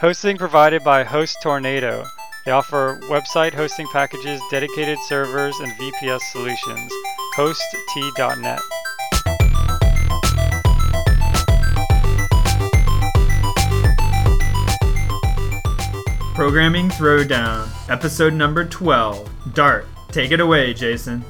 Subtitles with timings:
[0.00, 2.04] Hosting provided by Host Tornado.
[2.44, 6.92] They offer website hosting packages, dedicated servers, and VPS solutions.
[7.34, 8.60] HostT.net.
[16.36, 19.28] Programming Throwdown, episode number 12.
[19.52, 19.88] Dart.
[20.12, 21.24] Take it away, Jason.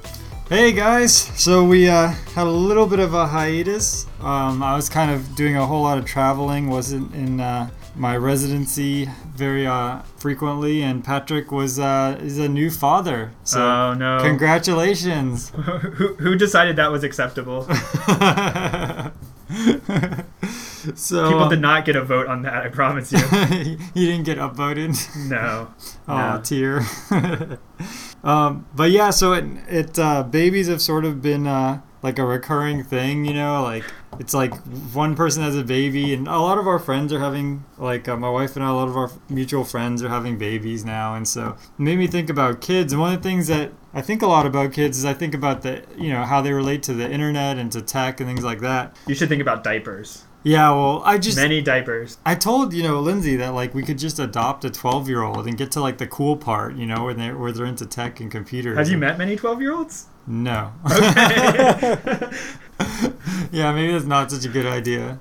[0.50, 4.05] Hey guys, so we uh, had a little bit of a hiatus.
[4.21, 8.16] Um, I was kind of doing a whole lot of traveling, wasn't in uh, my
[8.16, 13.32] residency very uh, frequently, and Patrick was uh, is a new father.
[13.44, 14.18] So oh no!
[14.21, 15.50] Congratulations.
[15.50, 17.63] who, who decided that was acceptable?
[20.94, 22.66] so people did not get a vote on that.
[22.66, 23.18] I promise you.
[23.94, 24.96] he didn't get upvoted.
[25.29, 25.68] No.
[26.07, 26.41] Oh, no.
[26.43, 26.82] tear.
[28.25, 32.25] um, but yeah, so it it uh, babies have sort of been uh, like a
[32.25, 33.84] recurring thing, you know, like
[34.19, 34.55] it's like
[34.92, 38.16] one person has a baby, and a lot of our friends are having like uh,
[38.16, 41.27] my wife and I, a lot of our mutual friends are having babies now, and
[41.27, 42.92] so it made me think about kids.
[42.92, 45.34] And one of the things that I think a lot about kids is I think
[45.34, 48.44] about the you know how they relate to the internet and to tech and things
[48.44, 48.96] like that.
[49.06, 50.24] You should think about diapers.
[50.44, 52.18] Yeah, well, I just many diapers.
[52.24, 55.46] I told you know Lindsay that like we could just adopt a twelve year old
[55.46, 58.20] and get to like the cool part, you know, where they where they're into tech
[58.20, 58.78] and computers.
[58.78, 60.06] Have you met many twelve year olds?
[60.28, 60.72] No.
[60.84, 61.96] Okay.
[63.50, 65.18] yeah, maybe that's not such a good idea.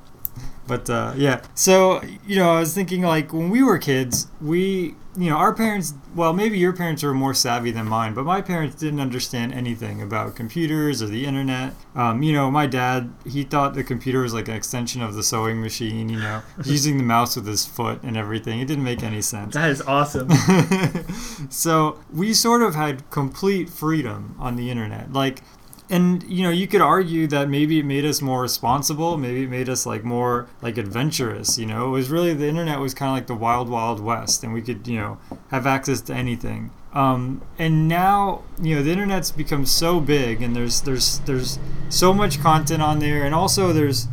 [0.67, 4.95] But uh, yeah, so you know, I was thinking like when we were kids, we
[5.17, 5.93] you know our parents.
[6.15, 10.01] Well, maybe your parents were more savvy than mine, but my parents didn't understand anything
[10.01, 11.73] about computers or the internet.
[11.95, 15.23] Um, you know, my dad he thought the computer was like an extension of the
[15.23, 16.09] sewing machine.
[16.09, 18.59] You know, using the mouse with his foot and everything.
[18.59, 19.55] It didn't make any sense.
[19.55, 20.29] That is awesome.
[21.49, 25.13] so we sort of had complete freedom on the internet.
[25.13, 25.41] Like
[25.89, 29.49] and you know you could argue that maybe it made us more responsible maybe it
[29.49, 31.87] made us like more like adventurous you know?
[31.87, 34.61] It was really the internet was kind of like the wild wild west and we
[34.61, 35.17] could you know
[35.49, 36.71] have access to anything.
[36.93, 41.59] Um, and now you know the internet's become so big and there's there's there's
[41.89, 44.07] so much content on there and also there's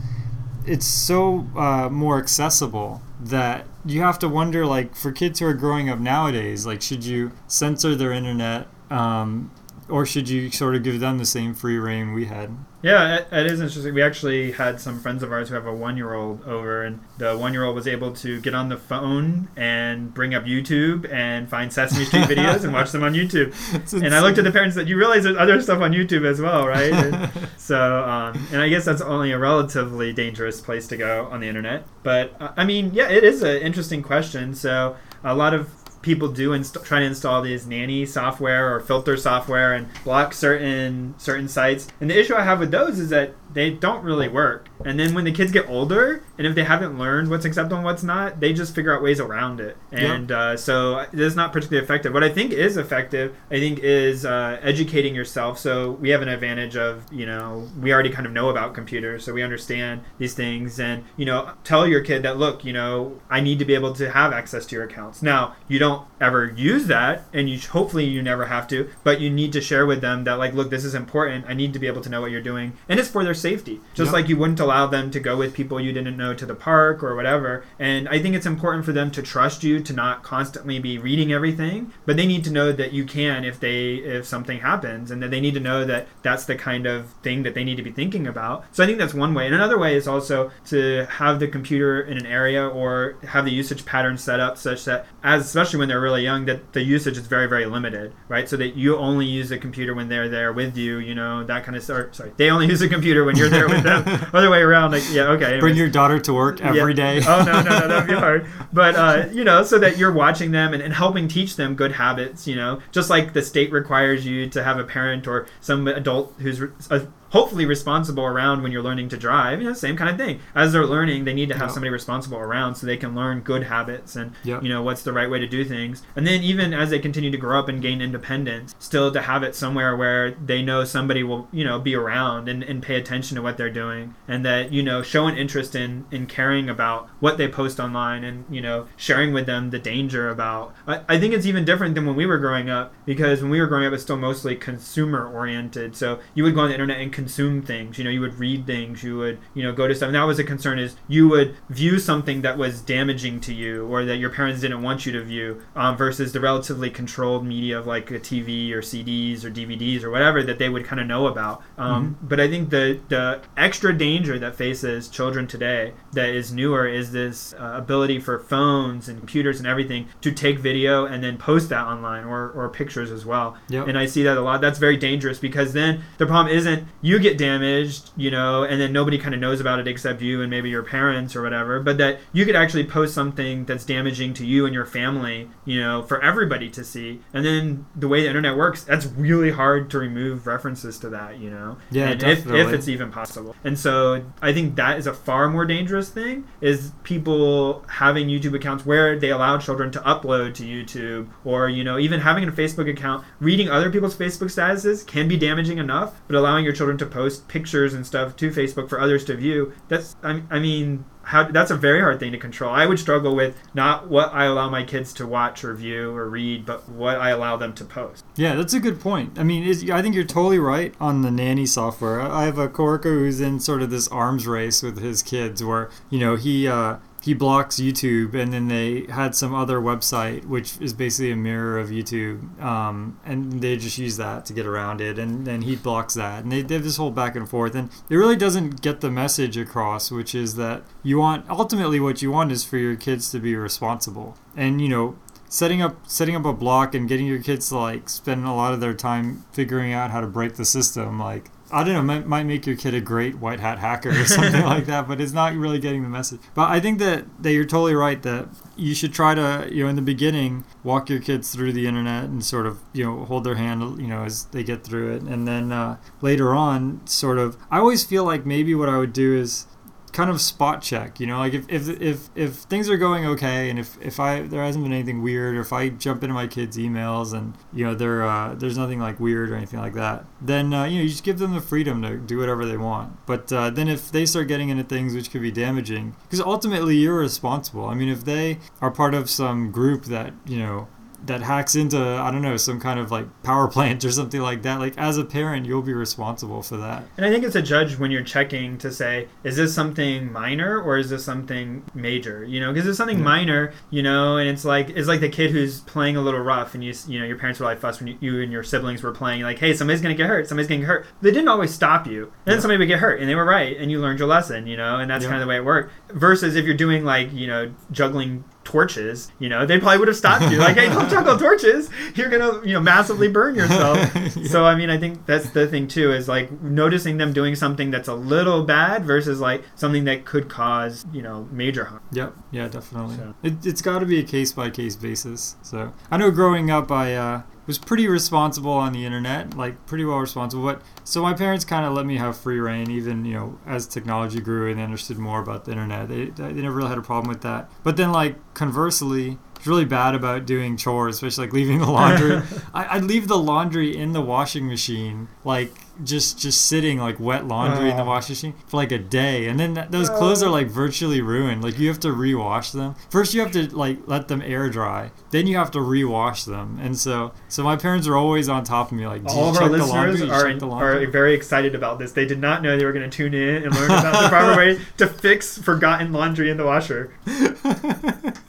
[0.67, 5.55] it's so uh, more accessible that you have to wonder like for kids who are
[5.55, 9.51] growing up nowadays like should you censor their internet um,
[9.89, 12.57] or should you sort of give them the same free reign we had?
[12.83, 13.95] Yeah, it, it is interesting.
[13.95, 17.75] We actually had some friends of ours who have a one-year-old over, and the one-year-old
[17.75, 22.25] was able to get on the phone and bring up YouTube and find Sesame Street
[22.25, 23.55] videos and watch them on YouTube.
[24.03, 26.41] And I looked at the parents that you realize there's other stuff on YouTube as
[26.41, 26.93] well, right?
[26.93, 31.41] And so, um, and I guess that's only a relatively dangerous place to go on
[31.41, 31.87] the internet.
[32.03, 34.55] But uh, I mean, yeah, it is an interesting question.
[34.55, 35.71] So a lot of
[36.05, 41.15] people do inst- try to install these nanny software or filter software and block certain
[41.17, 41.89] certain sites.
[42.01, 44.69] And the issue I have with those is that they don't really work.
[44.85, 47.85] And then when the kids get older, and if they haven't learned what's acceptable and
[47.85, 49.77] what's not, they just figure out ways around it.
[49.93, 50.39] And yep.
[50.39, 52.13] uh, so it is not particularly effective.
[52.13, 55.59] What I think is effective, I think, is uh, educating yourself.
[55.59, 59.25] So we have an advantage of, you know, we already kind of know about computers,
[59.25, 60.79] so we understand these things.
[60.81, 63.95] And, you know, tell your kid that, look, you know, I need to be able
[63.95, 65.23] to have access to your accounts.
[65.23, 69.31] Now, you don't ever use that, and you hopefully you never have to, but you
[69.31, 71.47] need to share with them that, like, look, this is important.
[71.49, 72.73] I need to be able to know what you're doing.
[72.89, 73.81] And it's for their safety.
[73.95, 74.15] Just yep.
[74.15, 77.03] like you wouldn't allow them to go with people you didn't know to the park
[77.03, 77.65] or whatever.
[77.79, 81.33] And I think it's important for them to trust you to not constantly be reading
[81.33, 85.23] everything, but they need to know that you can if they if something happens and
[85.23, 87.83] that they need to know that that's the kind of thing that they need to
[87.83, 88.65] be thinking about.
[88.73, 89.47] So I think that's one way.
[89.47, 93.53] And another way is also to have the computer in an area or have the
[93.53, 97.17] usage pattern set up such that as especially when they're really young that the usage
[97.17, 98.49] is very very limited, right?
[98.49, 101.65] So that you only use the computer when they're there with you, you know, that
[101.65, 102.15] kind of stuff.
[102.15, 104.05] Sorry, they only use the computer when you're there with them.
[104.33, 105.45] Other way around, like yeah, okay.
[105.45, 105.61] Anyways.
[105.61, 107.21] Bring your daughter to work every yeah.
[107.21, 107.23] day.
[107.27, 108.47] oh no, no, no, that'd be hard.
[108.73, 111.93] But uh, you know, so that you're watching them and, and helping teach them good
[111.93, 112.49] habits.
[112.49, 116.35] You know, just like the state requires you to have a parent or some adult
[116.39, 116.61] who's
[116.91, 119.61] a hopefully responsible around when you're learning to drive.
[119.61, 120.39] You know, same kind of thing.
[120.55, 123.65] As they're learning, they need to have somebody responsible around so they can learn good
[123.65, 124.63] habits and yep.
[124.63, 126.05] you know what's the right way to do things.
[126.15, 129.43] And then even as they continue to grow up and gain independence, still to have
[129.43, 133.35] it somewhere where they know somebody will you know be around and, and pay attention
[133.35, 137.09] to what they're doing and that you know show an interest in in caring about
[137.19, 140.73] what they post online and you know sharing with them the danger about.
[140.87, 143.61] I, I think it's even different than when we were growing up because when we
[143.61, 145.97] were growing up, it's still mostly consumer oriented.
[145.97, 147.24] So you would go on the internet and consume
[147.63, 147.99] things.
[147.99, 150.09] You know, you would read things, you would, you know, go to stuff.
[150.09, 153.87] And that was a concern is you would view something that was damaging to you
[153.87, 157.79] or that your parents didn't want you to view um, versus the relatively controlled media
[157.79, 161.07] of like a TV or CDs or DVDs or whatever that they would kind of
[161.07, 161.63] know about.
[161.79, 166.87] Um, But I think the, the extra danger that faces children today that is newer
[166.87, 171.37] is this uh, ability for phones and computers and everything to take video and then
[171.37, 173.57] post that online or, or pictures as well.
[173.69, 173.89] Yep.
[173.89, 174.61] And I see that a lot.
[174.61, 178.93] That's very dangerous because then the problem isn't you get damaged, you know, and then
[178.93, 181.99] nobody kind of knows about it except you and maybe your parents or whatever, but
[181.99, 186.03] that you could actually post something that's damaging to you and your family, you know,
[186.03, 187.21] for everybody to see.
[187.33, 191.39] And then the way the internet works, that's really hard to remove references to that,
[191.39, 191.77] you know.
[191.91, 193.55] Yeah, and if, if it's even possible.
[193.65, 198.55] And so I think that is a far more dangerous thing is people having YouTube
[198.55, 202.53] accounts where they allow children to upload to YouTube or you know even having a
[202.53, 206.94] Facebook account reading other people's Facebook statuses can be damaging enough but allowing your children
[206.99, 211.05] to post pictures and stuff to Facebook for others to view that's I, I mean
[211.25, 212.71] how that's a very hard thing to control.
[212.71, 216.29] I would struggle with not what I allow my kids to watch or view or
[216.29, 218.25] read, but what I allow them to post.
[218.37, 219.39] Yeah, that's a good point.
[219.39, 222.21] I mean, I think you're totally right on the nanny software.
[222.21, 225.65] I I have a coworker who's in sort of this arms race with his kids,
[225.65, 230.45] where you know he uh, he blocks YouTube, and then they had some other website
[230.45, 234.67] which is basically a mirror of YouTube, um, and they just use that to get
[234.67, 237.49] around it, and then he blocks that, and they, they have this whole back and
[237.49, 241.99] forth, and it really doesn't get the message across, which is that you want ultimately
[241.99, 245.17] what you want is for your kids to be responsible, and you know
[245.49, 248.75] setting up setting up a block and getting your kids to like spend a lot
[248.75, 252.27] of their time figuring out how to break the system like I don't know, might,
[252.27, 255.33] might make your kid a great white hat hacker or something like that, but it's
[255.33, 256.41] not really getting the message.
[256.55, 259.91] But I think that, that you're totally right that you should try to, you know,
[259.91, 263.43] in the beginning, walk your kids through the internet and sort of, you know, hold
[263.43, 265.23] their hand, you know, as they get through it.
[265.23, 269.13] And then uh, later on, sort of, I always feel like maybe what I would
[269.13, 269.67] do is
[270.15, 273.69] kind of spot check you know like if if if, if things are going okay
[273.69, 276.47] and if if i there hasn't been anything weird or if i jump into my
[276.47, 280.25] kids emails and you know there uh, there's nothing like weird or anything like that
[280.41, 283.25] then uh, you know you just give them the freedom to do whatever they want.
[283.27, 286.97] But uh, then if they start getting into things which could be damaging because ultimately
[286.97, 287.87] you're responsible.
[287.87, 290.89] I mean if they are part of some group that you know
[291.27, 294.63] that hacks into I don't know some kind of like power plant or something like
[294.63, 294.79] that.
[294.79, 297.05] Like as a parent, you'll be responsible for that.
[297.17, 300.81] And I think it's a judge when you're checking to say, is this something minor
[300.81, 302.45] or is this something major?
[302.45, 303.25] You know, because it's something Yeah.
[303.25, 306.75] minor, you know, and it's like it's like the kid who's playing a little rough,
[306.75, 309.03] and you you know your parents were like fuss when you, you and your siblings
[309.03, 311.07] were playing, like, hey, somebody's gonna get hurt, somebody's gonna get hurt.
[311.23, 312.61] They didn't always stop you, and then Yeah.
[312.61, 314.99] somebody would get hurt, and they were right, and you learned your lesson, you know,
[314.99, 315.31] and that's Yeah.
[315.31, 315.93] kind of the way it worked.
[316.13, 320.17] Versus if you're doing like you know juggling torches, you know, they probably would have
[320.17, 320.59] stopped you.
[320.59, 321.91] Like, hey, don't juggle torches.
[322.15, 323.99] You're gonna, you know, massively burn yourself.
[324.35, 324.49] Yeah.
[324.49, 327.91] So I mean, I think that's the thing too is like noticing them doing something
[327.91, 332.01] that's a little bad versus like something that could cause, you know, major harm.
[332.13, 332.35] Yep.
[332.51, 333.17] Yeah, definitely.
[333.17, 335.57] So- It, it's got to be a case by case basis.
[335.63, 340.05] So I know growing up, I uh, was pretty responsible on the internet, like pretty
[340.05, 340.65] well responsible.
[340.65, 343.87] But so my parents kind of let me have free reign, even you know as
[343.87, 346.09] technology grew and they understood more about the internet.
[346.09, 347.71] They they never really had a problem with that.
[347.83, 349.39] But then like conversely.
[349.57, 352.43] it's Really bad about doing chores, especially like leaving the laundry.
[352.75, 355.73] I, I'd leave the laundry in the washing machine, like
[356.03, 358.07] just just sitting like wet laundry in the Oh.
[358.07, 360.53] washing machine for like a day, and then that, those clothes are uh.
[360.53, 361.63] like virtually ruined.
[361.63, 362.95] Like you have to rewash them.
[363.11, 365.11] First, you have to like let them air dry.
[365.31, 366.79] Then you have to rewash them.
[366.83, 369.57] And so, so my parents are always on top of me, like, "Did All of
[369.57, 370.23] our listeners?
[370.23, 372.13] Are, are laundry?" very excited about this.
[372.13, 374.57] They did not know they were going to tune in and learn about the proper
[374.59, 377.13] way to fix forgotten laundry in the washer.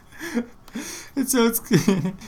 [1.16, 1.62] And so it's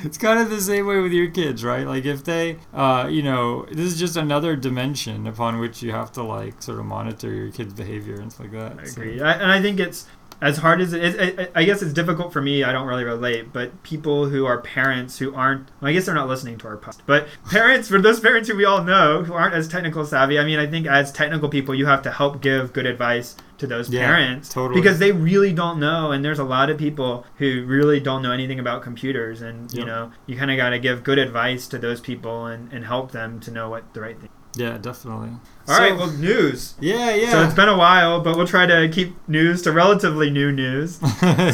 [0.03, 1.85] it's kind of the same way with your kids, right?
[1.85, 6.11] Like if they, uh, you know, this is just another dimension upon which you have
[6.13, 8.80] to like sort of monitor your kids' behavior and stuff like that.
[8.80, 10.07] I So- agree, I, and I think it's
[10.39, 11.47] as hard as it is.
[11.56, 12.63] I, guess it's difficult for me.
[12.63, 16.13] I don't really relate, but people who are parents who aren't, well, I guess they're
[16.15, 16.99] not listening to our podcast.
[17.07, 20.45] But parents, for those parents who we all know who aren't as technical savvy, I
[20.45, 23.89] mean, I think as technical people, you have to help give good advice to those
[23.89, 24.79] Yeah, parents totally.
[24.79, 28.31] because they really don't know and there's a lot of people who really don't know
[28.31, 31.79] anything about computers and you know you kind of got to give good advice to
[31.79, 35.31] those people and, and help them to know what the right thing Yeah, definitely.
[35.68, 37.31] All So- right, well news Yeah, yeah.
[37.31, 41.00] so it's been a while, but we'll try to keep news to relatively new news.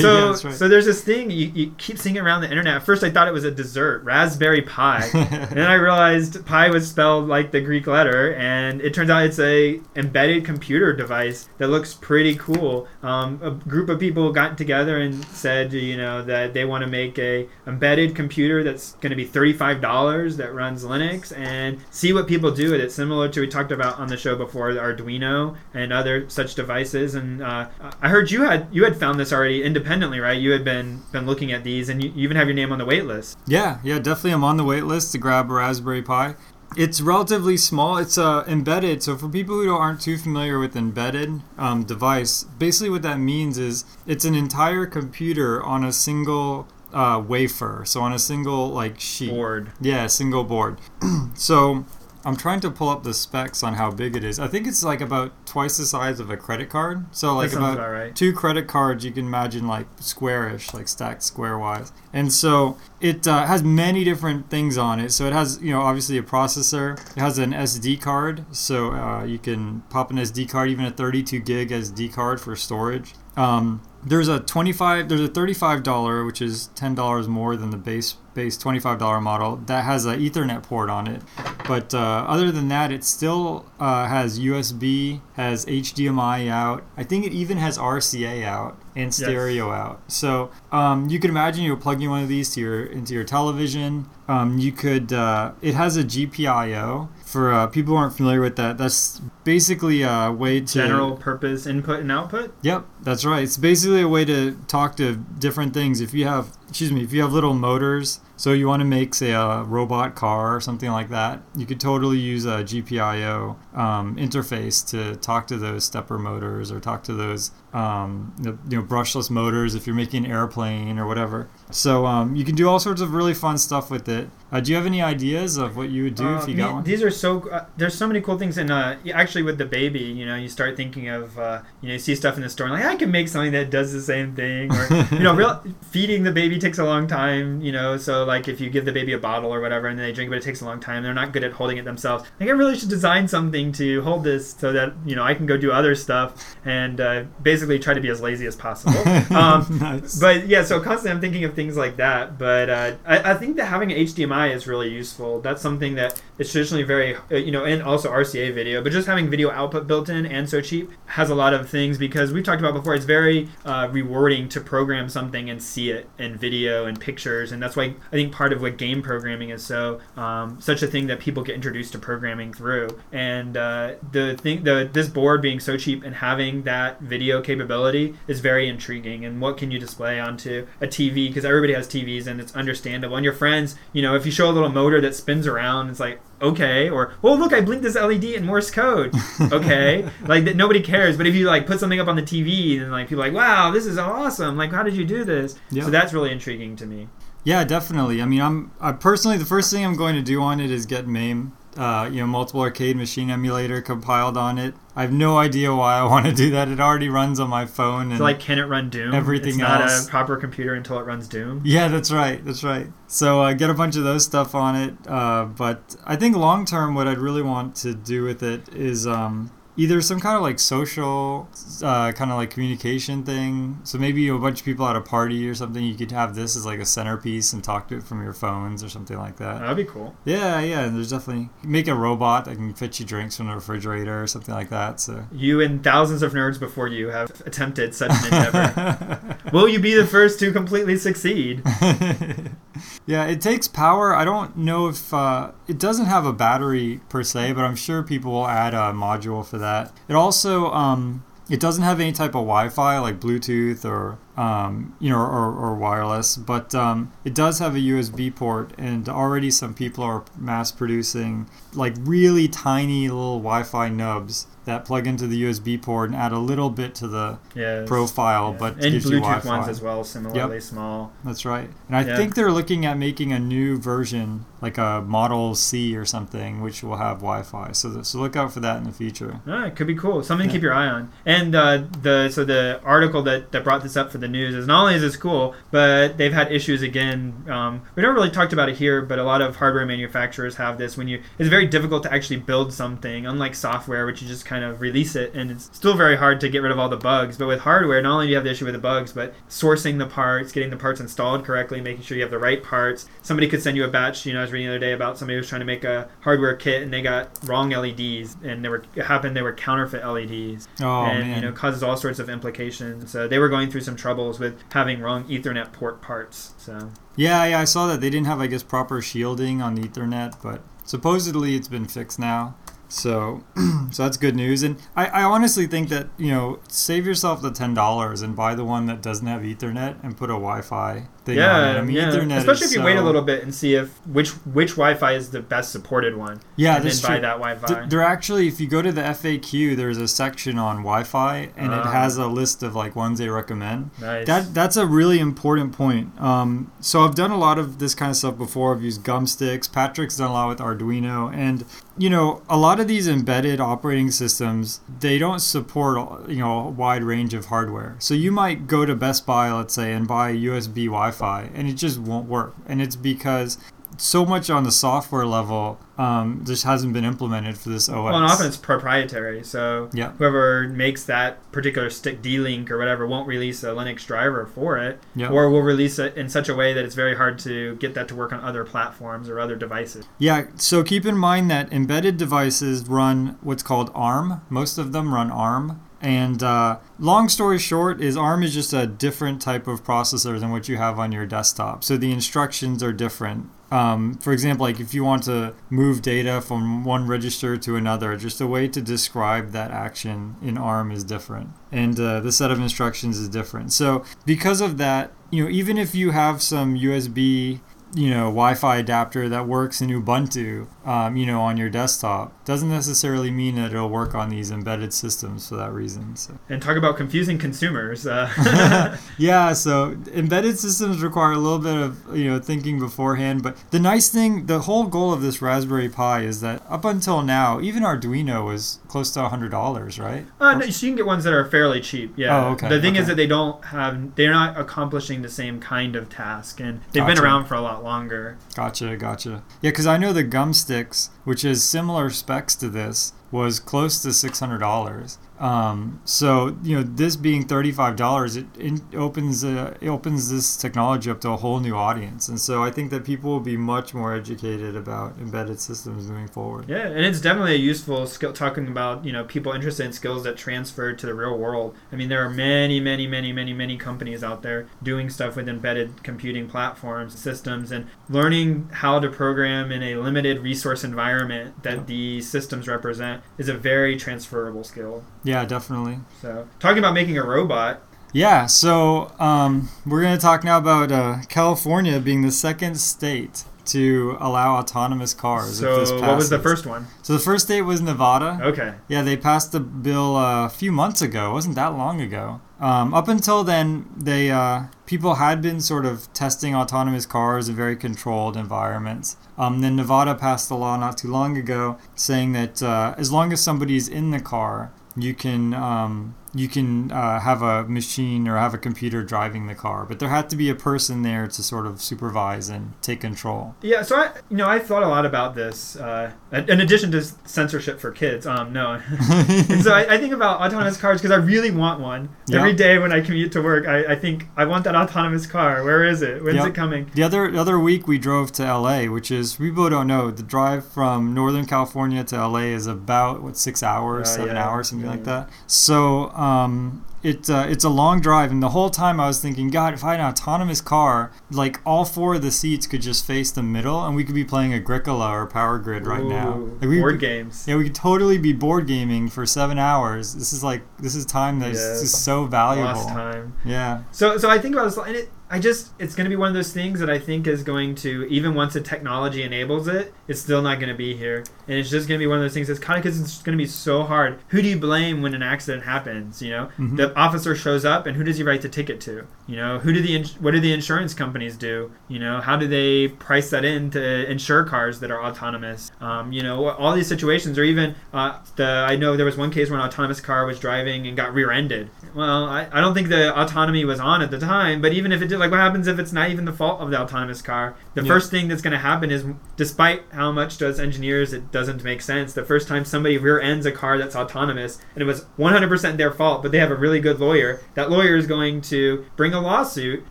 [0.00, 0.54] So, that's right.
[0.54, 2.76] so there's this thing you, you keep seeing around the internet.
[2.76, 6.70] At first, I thought it was a dessert, raspberry pie, and then I realized pie
[6.70, 11.48] was spelled like the Greek letter, and it turns out it's a embedded computer device
[11.58, 12.88] that looks pretty cool.
[13.02, 16.88] Um, a group of people got together and said, you know, that they want to
[16.88, 22.12] make a embedded computer that's going to be thirty-five dollars that runs Linux, and see
[22.12, 22.90] what people do with it.
[22.92, 27.14] similar to we talked about on the show before, the Arduino and other such devices.
[27.14, 27.68] And uh,
[28.00, 30.40] I heard you had you had found this already independently, right?
[30.40, 32.78] You had been been looking at these, and you, you even have your name on
[32.78, 33.38] the wait list.
[33.46, 34.32] Yeah, yeah, definitely.
[34.32, 36.34] I'm on the wait list to grab a Raspberry Pi.
[36.76, 37.96] It's relatively small.
[37.98, 39.02] It's uh, embedded.
[39.02, 43.58] So for people who aren't too familiar with embedded um, device, basically what that means
[43.58, 47.82] is it's an entire computer on a single uh, wafer.
[47.84, 49.30] So on a single like sheet.
[49.30, 49.72] Board.
[49.80, 50.78] Yeah, single board.
[51.34, 51.84] so
[52.24, 54.38] I'm trying to pull up the specs on how big it is.
[54.38, 57.06] I think it's like about twice the size of a credit card.
[57.12, 58.14] So like about about right.
[58.14, 61.92] two credit cards you can imagine like squarish, like stacked square wise.
[62.12, 65.12] And so it uh, has many different things on it.
[65.12, 67.00] So it has you know obviously a processor.
[67.16, 70.90] It has an SD card, so uh, you can pop an SD card, even a
[70.90, 73.14] 32 gig SD card for storage.
[73.36, 78.56] Um, there's a 25 there's a $35 which is $10 more than the base base
[78.56, 81.20] $25 model that has an ethernet port on it.
[81.66, 86.84] But uh, other than that it still uh, has usb has hdmi out.
[86.96, 90.00] I think it even has rca out and stereo out.
[90.10, 94.08] So um, you can imagine you're plugging one of these to your into your television.
[94.28, 98.56] Um, you could uh, it has a gpio for uh, people who aren't familiar with
[98.56, 102.54] that that's basically a way to General purpose input and output.
[102.62, 103.44] Yep, that's right.
[103.44, 106.00] It's basically a way to talk to different things.
[106.00, 109.14] If you have, excuse me, if you have little motors, so you want to make,
[109.14, 114.16] say, a robot car or something like that, you could totally use a GPIO um,
[114.16, 119.30] interface to talk to those stepper motors or talk to those, um, you know, brushless
[119.30, 121.50] motors if you're making an airplane or whatever.
[121.70, 124.30] So um, you can do all sorts of really fun stuff with it.
[124.52, 126.72] Uh, do you have any ideas of what you would do Uh, if you got
[126.74, 126.84] one?
[126.84, 127.48] These are so.
[127.48, 130.48] Uh, there's so many cool things, and uh, actually with the baby, you know, you
[130.48, 132.96] start thinking of, uh, you know, you see stuff in the store, and like I
[132.96, 136.58] can make something that does the same thing, or you know, real, feeding the baby
[136.58, 139.52] takes a long time, you know, so like if you give the baby a bottle
[139.54, 141.44] or whatever, and then they drink, but it takes a long time, they're not good
[141.44, 142.24] at holding it themselves.
[142.40, 145.46] Like I really should design something to hold this so that you know I can
[145.46, 149.02] go do other stuff and uh, basically try to be as lazy as possible.
[149.30, 150.18] Um, nice.
[150.18, 152.36] but yeah, so constantly I'm thinking of things like that.
[152.36, 155.40] But uh, I, I think that having an HDMI is really useful.
[155.40, 158.82] That's something that is traditionally very, uh, you know, and also RCA video.
[158.82, 161.98] But just having video output built in and so cheap has a lot of things
[161.98, 162.94] because we've talked about before.
[162.94, 167.62] It's very uh, rewarding to program something and see it in video and pictures, and
[167.62, 171.06] that's why I think part of what game programming is so um, such a thing
[171.08, 173.00] that people get introduced to programming through.
[173.12, 178.14] And uh, the thing, the this board being so cheap and having that video capability
[178.26, 179.24] is very intriguing.
[179.24, 181.28] And what can you display onto a TV?
[181.28, 183.16] Because everybody has TVs, and it's understandable.
[183.16, 186.00] And your friends, you know, if you show a little motor that spins around, it's
[186.00, 189.14] like okay or oh look i blinked this led in morse code
[189.52, 192.80] okay like that nobody cares but if you like put something up on the tv
[192.80, 195.58] and like people are like wow this is awesome like how did you do this
[195.70, 195.84] Yeah.
[195.84, 197.08] so that's really intriguing to me
[197.44, 198.20] Yeah, definitely.
[198.22, 200.84] I mean, I'm I personally the first thing I'm going to do on it is
[200.86, 204.74] get MAME, uh, you know, multiple arcade machine emulator compiled on it.
[205.00, 206.68] I have no idea why I want to do that.
[206.68, 208.10] It already runs on my phone.
[208.10, 210.06] And so like can it run doom everything it's not else.
[210.06, 212.44] a proper computer until it runs doom yeah, that's right.
[212.44, 212.86] That's right.
[213.06, 214.94] So uh, get a bunch of those stuff on it.
[215.08, 219.06] Uh, but I think long term, what I'd really want to do with it is
[219.06, 221.48] um, either some kind of like social,
[221.82, 223.80] uh, kind of like communication thing.
[223.84, 225.82] So maybe a bunch of people at a party or something.
[225.82, 228.84] You could have this as like a centerpiece and talk to it from your phones
[228.84, 229.60] or something like that.
[229.60, 230.84] that'd be cool Yeah, yeah.
[230.84, 234.26] and There's definitely make a robot that can fetch you drinks from the refrigerator or
[234.26, 235.00] something like that.
[235.00, 235.24] So.
[235.32, 239.94] you and thousands of nerds before you have attempted such an endeavor will you be
[239.94, 241.62] the first to completely succeed
[243.06, 244.14] yeah, it takes power.
[244.14, 248.02] I don't know if uh, it doesn't have a battery per se, but I'm sure
[248.02, 249.69] people will add a module for that.
[250.08, 255.10] It also um, it doesn't have any type of Wi-Fi like Bluetooth or um, you
[255.10, 259.74] know or, or wireless, but um, it does have a USB port, and already some
[259.74, 265.80] people are mass producing like really tiny little Wi-Fi nubs that plug into the USB
[265.80, 269.42] port and add a little bit to the yeah profile, but and gives you bluetooth
[269.42, 269.56] Wi-Fi.
[269.58, 271.70] ones as well similarly small That's right.
[271.88, 272.16] And I Yeah.
[272.16, 276.82] think they're looking at making a new version, like a Model C or something, which
[276.82, 277.72] will have Wi-Fi.
[277.72, 279.40] So, th- so look out for that in the future.
[279.48, 280.22] Ah, it could be cool.
[280.22, 281.10] Something to keep your eye on.
[281.24, 284.66] And uh, the so the article that, that brought this up for the news is
[284.66, 287.44] not only is this cool, but they've had issues again.
[287.48, 290.76] Um, we never really talked about it here, but a lot of hardware manufacturers have
[290.78, 290.96] this.
[290.98, 294.64] When you, it's very difficult to actually build something, unlike software, which you just kind
[294.64, 297.38] of release it, and it's still very hard to get rid of all the bugs.
[297.38, 299.98] But with hardware, not only do you have the issue with the bugs, but sourcing
[299.98, 303.06] the parts, getting the parts installed correctly, making sure you have the right parts.
[303.22, 304.26] Somebody could send you a batch.
[304.26, 305.84] You know, I was reading the other day about somebody who was trying to make
[305.84, 309.54] a hardware kit, and they got wrong LEDs, and they were it happened they were
[309.54, 311.36] counterfeit LEDs Oh and man.
[311.36, 313.08] you know causes all sorts of implications.
[313.12, 316.54] So they were going through some troubles with having wrong Ethernet port parts.
[316.58, 319.82] So yeah, yeah, I saw that they didn't have, I guess, proper shielding on the
[319.82, 322.56] Ethernet, but supposedly it's been fixed now.
[322.90, 323.44] So,
[323.90, 324.62] so that's good news.
[324.62, 328.54] And I, I honestly think that you know, save yourself the ten dollars and buy
[328.54, 331.06] the one that doesn't have Ethernet and put a Wi-Fi
[331.36, 331.78] yeah, on it.
[331.78, 332.10] I mean, yeah.
[332.10, 335.30] Ethernet Especially if you wait a little bit and see if which which Wi-Fi is
[335.30, 336.40] the best supported one.
[336.56, 337.20] Yeah, and then that's buy true.
[337.22, 337.66] that Wi-Fi.
[337.66, 341.72] Th- There actually, if you go to the FAQ, there's a section on Wi-Fi, and
[341.72, 341.90] it Ah.
[341.92, 343.90] has a list of like ones they recommend.
[344.00, 344.26] nice.
[344.26, 346.18] That that's a really important point.
[346.20, 348.74] Um, so I've done a lot of this kind of stuff before.
[348.74, 349.70] I've used Gumstix.
[349.72, 351.64] Patrick's done a lot with Arduino, and
[351.98, 356.70] you know, a lot of these embedded operating systems they don't support you know a
[356.70, 357.96] wide range of hardware.
[357.98, 361.74] So you might go to Best Buy, let's say, and buy USB Wi-Fi, and it
[361.74, 362.54] just won't work.
[362.66, 363.58] And it's because
[363.96, 367.94] so much on the software level um, just hasn't been implemented for this OS.
[368.04, 369.42] well, and often it's proprietary.
[369.44, 370.12] So Yeah.
[370.12, 375.00] whoever makes that particular stick D-Link or whatever won't release a Linux driver for it,
[375.14, 375.28] Yeah.
[375.28, 378.08] or will release it in such a way that it's very hard to get that
[378.08, 380.06] to work on other platforms or other devices.
[380.18, 384.40] Yeah, so keep in mind that embedded devices run what's called ARM.
[384.48, 385.80] Most of them run ARM.
[386.00, 390.50] And uh, long story short, is ARM is just a different type of processor than
[390.50, 391.84] what you have on your desktop.
[391.84, 393.50] So the instructions are different.
[393.70, 398.16] Um, for example, like if you want to move data from one register to another,
[398.16, 402.50] just a way to describe that action in ARM is different, and uh, the set
[402.50, 403.72] of instructions is different.
[403.72, 407.60] So because of that, you know, even if you have some USB
[407.94, 412.68] you know Wi-Fi adapter that works in Ubuntu, um, you know, on your desktop, doesn't
[412.68, 416.16] necessarily mean that it'll work on these embedded systems for that reason.
[416.16, 416.38] So.
[416.48, 418.06] And talk about confusing consumers.
[418.06, 423.42] Uh, yeah, so embedded systems require a little bit of you know thinking beforehand.
[423.42, 427.22] But the nice thing, the whole goal of this Raspberry Pi is that up until
[427.22, 430.26] now, even Arduino was close to hundred dollars, right?
[430.40, 432.12] uh, no, so you can get ones that are fairly cheap.
[432.16, 432.44] Yeah.
[432.46, 435.94] Oh, okay, The thing is that they don't have, they're not accomplishing the same kind
[435.96, 438.36] of task, and they've been around for a lot longer.
[438.54, 439.42] Gotcha, gotcha.
[439.62, 444.12] Yeah, because I know the Gumstix, which is similar specs to this, was close to
[444.12, 445.18] six hundred dollars.
[445.38, 450.54] Um, so you know, this being thirty-five dollars, it, it opens uh, it opens this
[450.56, 453.56] technology up to a whole new audience, and so I think that people will be
[453.56, 456.68] much more educated about embedded systems moving forward.
[456.68, 458.34] Yeah, and it's definitely a useful skill.
[458.34, 461.74] Talking about you know people interested in skills that transfer to the real world.
[461.90, 465.48] I mean, there are many, many, many, many, many companies out there doing stuff with
[465.48, 471.76] embedded computing platforms, systems, and learning how to program in a limited resource environment that
[471.78, 471.84] Yeah.
[471.84, 475.04] these systems represent is a very transferable skill.
[475.24, 475.98] Yeah, definitely.
[476.20, 477.80] So, talking about making a robot,
[478.12, 483.44] Yeah, so um, we're going to talk now about uh, California being the second state
[483.66, 485.58] to allow autonomous cars.
[485.58, 486.86] so what was the first one?
[487.02, 488.38] So the first state was Nevada.
[488.42, 488.74] Okay.
[488.88, 491.30] Yeah, they passed the bill uh, a few months ago.
[491.30, 492.40] It wasn't that long ago.
[492.60, 497.56] Um, up until then, they uh, people had been sort of testing autonomous cars in
[497.56, 499.16] very controlled environments.
[499.38, 503.32] Um, then Nevada passed a law not too long ago saying that uh, as long
[503.32, 508.36] as somebody's in the car, you can um, you can uh, have a machine or
[508.36, 511.42] have a computer driving the car, but there had to be a person there to
[511.42, 513.54] sort of supervise and take control.
[513.62, 515.76] Yeah, so I, you know, I thought a lot about this.
[515.76, 518.72] Uh, in addition to censorship for kids, um, no.
[519.10, 522.10] and so I, I think about autonomous cars because I really want one.
[522.28, 522.38] Yeah.
[522.38, 525.64] Every day when I commute to work, I, I think I want that autonomous car.
[525.64, 526.22] Where is it?
[526.22, 526.46] When's Yep.
[526.48, 526.90] it coming?
[526.94, 530.22] The other the other week we drove to LA, which is people don't know the
[530.22, 534.46] drive from Northern California to LA is about what six hours, Uh, seven yeah.
[534.48, 535.28] hours, something like that.
[535.46, 539.48] So um, it uh, it's a long drive, and the whole time I was thinking,
[539.48, 543.06] God, if I had an autonomous car, like all four of the seats could just
[543.06, 546.34] face the middle, and we could be playing Agricola or Power Grid right now.
[546.60, 547.46] Like, we- board games.
[547.48, 550.14] Yeah, we could totally be board gaming for seven hours.
[550.14, 551.48] This is like this is time Yeah.
[551.52, 552.72] just so valuable.
[552.74, 553.32] Lost time.
[553.46, 553.84] Yeah.
[553.92, 556.26] So, so I think about this, and it, I just, it's going to be one
[556.26, 559.94] of those things that I think is going to, even once the technology enables it,
[560.08, 562.22] it's still not going to be here, and it's just going to be one of
[562.22, 564.20] those things that's kind of because it's going to be so hard.
[564.28, 566.22] Who do you blame when an accident happens?
[566.22, 566.76] You know, Mhm.
[566.76, 569.02] the officer shows up, and who does he write the ticket to?
[569.26, 571.72] You know, who do the, ins- what do the insurance companies do?
[571.88, 575.72] You know, how do they price that in to insure cars that are autonomous?
[575.80, 579.32] Um, you know, all these situations, or even uh, the, I know there was one
[579.32, 581.68] case where an autonomous car was driving and got rear-ended.
[581.96, 585.02] Well, I, I don't think the autonomy was on at the time, but even if
[585.02, 587.56] it did, like what happens if it's not even the fault of the autonomous car?
[587.74, 587.88] The Yeah.
[587.88, 589.04] first thing that's going to happen is,
[589.36, 593.20] despite how much to us engineers it doesn't make sense, the first time somebody rear
[593.20, 596.56] ends a car that's autonomous and it was 100% their fault, but they have a
[596.56, 599.84] really good lawyer, that lawyer is going to bring a lawsuit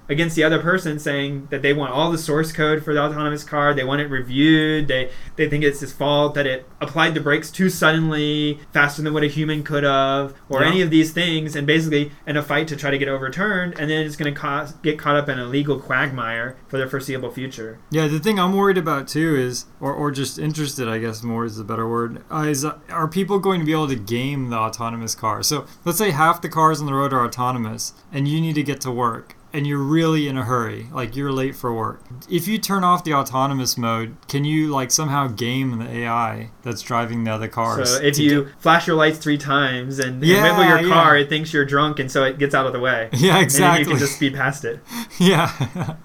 [0.09, 3.45] against the other person saying that they want all the source code for the autonomous
[3.45, 7.21] car, they want it reviewed, they, they think it's his fault that it applied the
[7.21, 10.67] brakes too suddenly, faster than what a human could have, or Yeah.
[10.67, 13.89] any of these things, and basically in a fight to try to get overturned, and
[13.89, 17.68] then it's going to get caught up in a legal quagmire for the foreseeable future.
[17.89, 21.45] Yeah, the thing I'm worried about too is, or, or just interested, I guess more
[21.45, 24.49] is a better word, uh, is uh, are people going to be able to game
[24.49, 25.43] the autonomous car?
[25.43, 28.63] So let's say half the cars on the road are autonomous and you need to
[28.63, 32.03] get to work and you're really in a hurry, like you're late for work.
[32.29, 36.81] If you turn off the autonomous mode, can you like somehow game the AI that's
[36.81, 37.89] driving the other cars?
[37.97, 40.93] So if you flash your lights three times and, Yeah, and wiggle your yeah.
[40.93, 43.09] car, it thinks you're drunk and so it gets out of the way.
[43.13, 43.83] yeah, And exactly.
[43.83, 44.79] then you can just speed past it.
[45.19, 45.49] Yeah.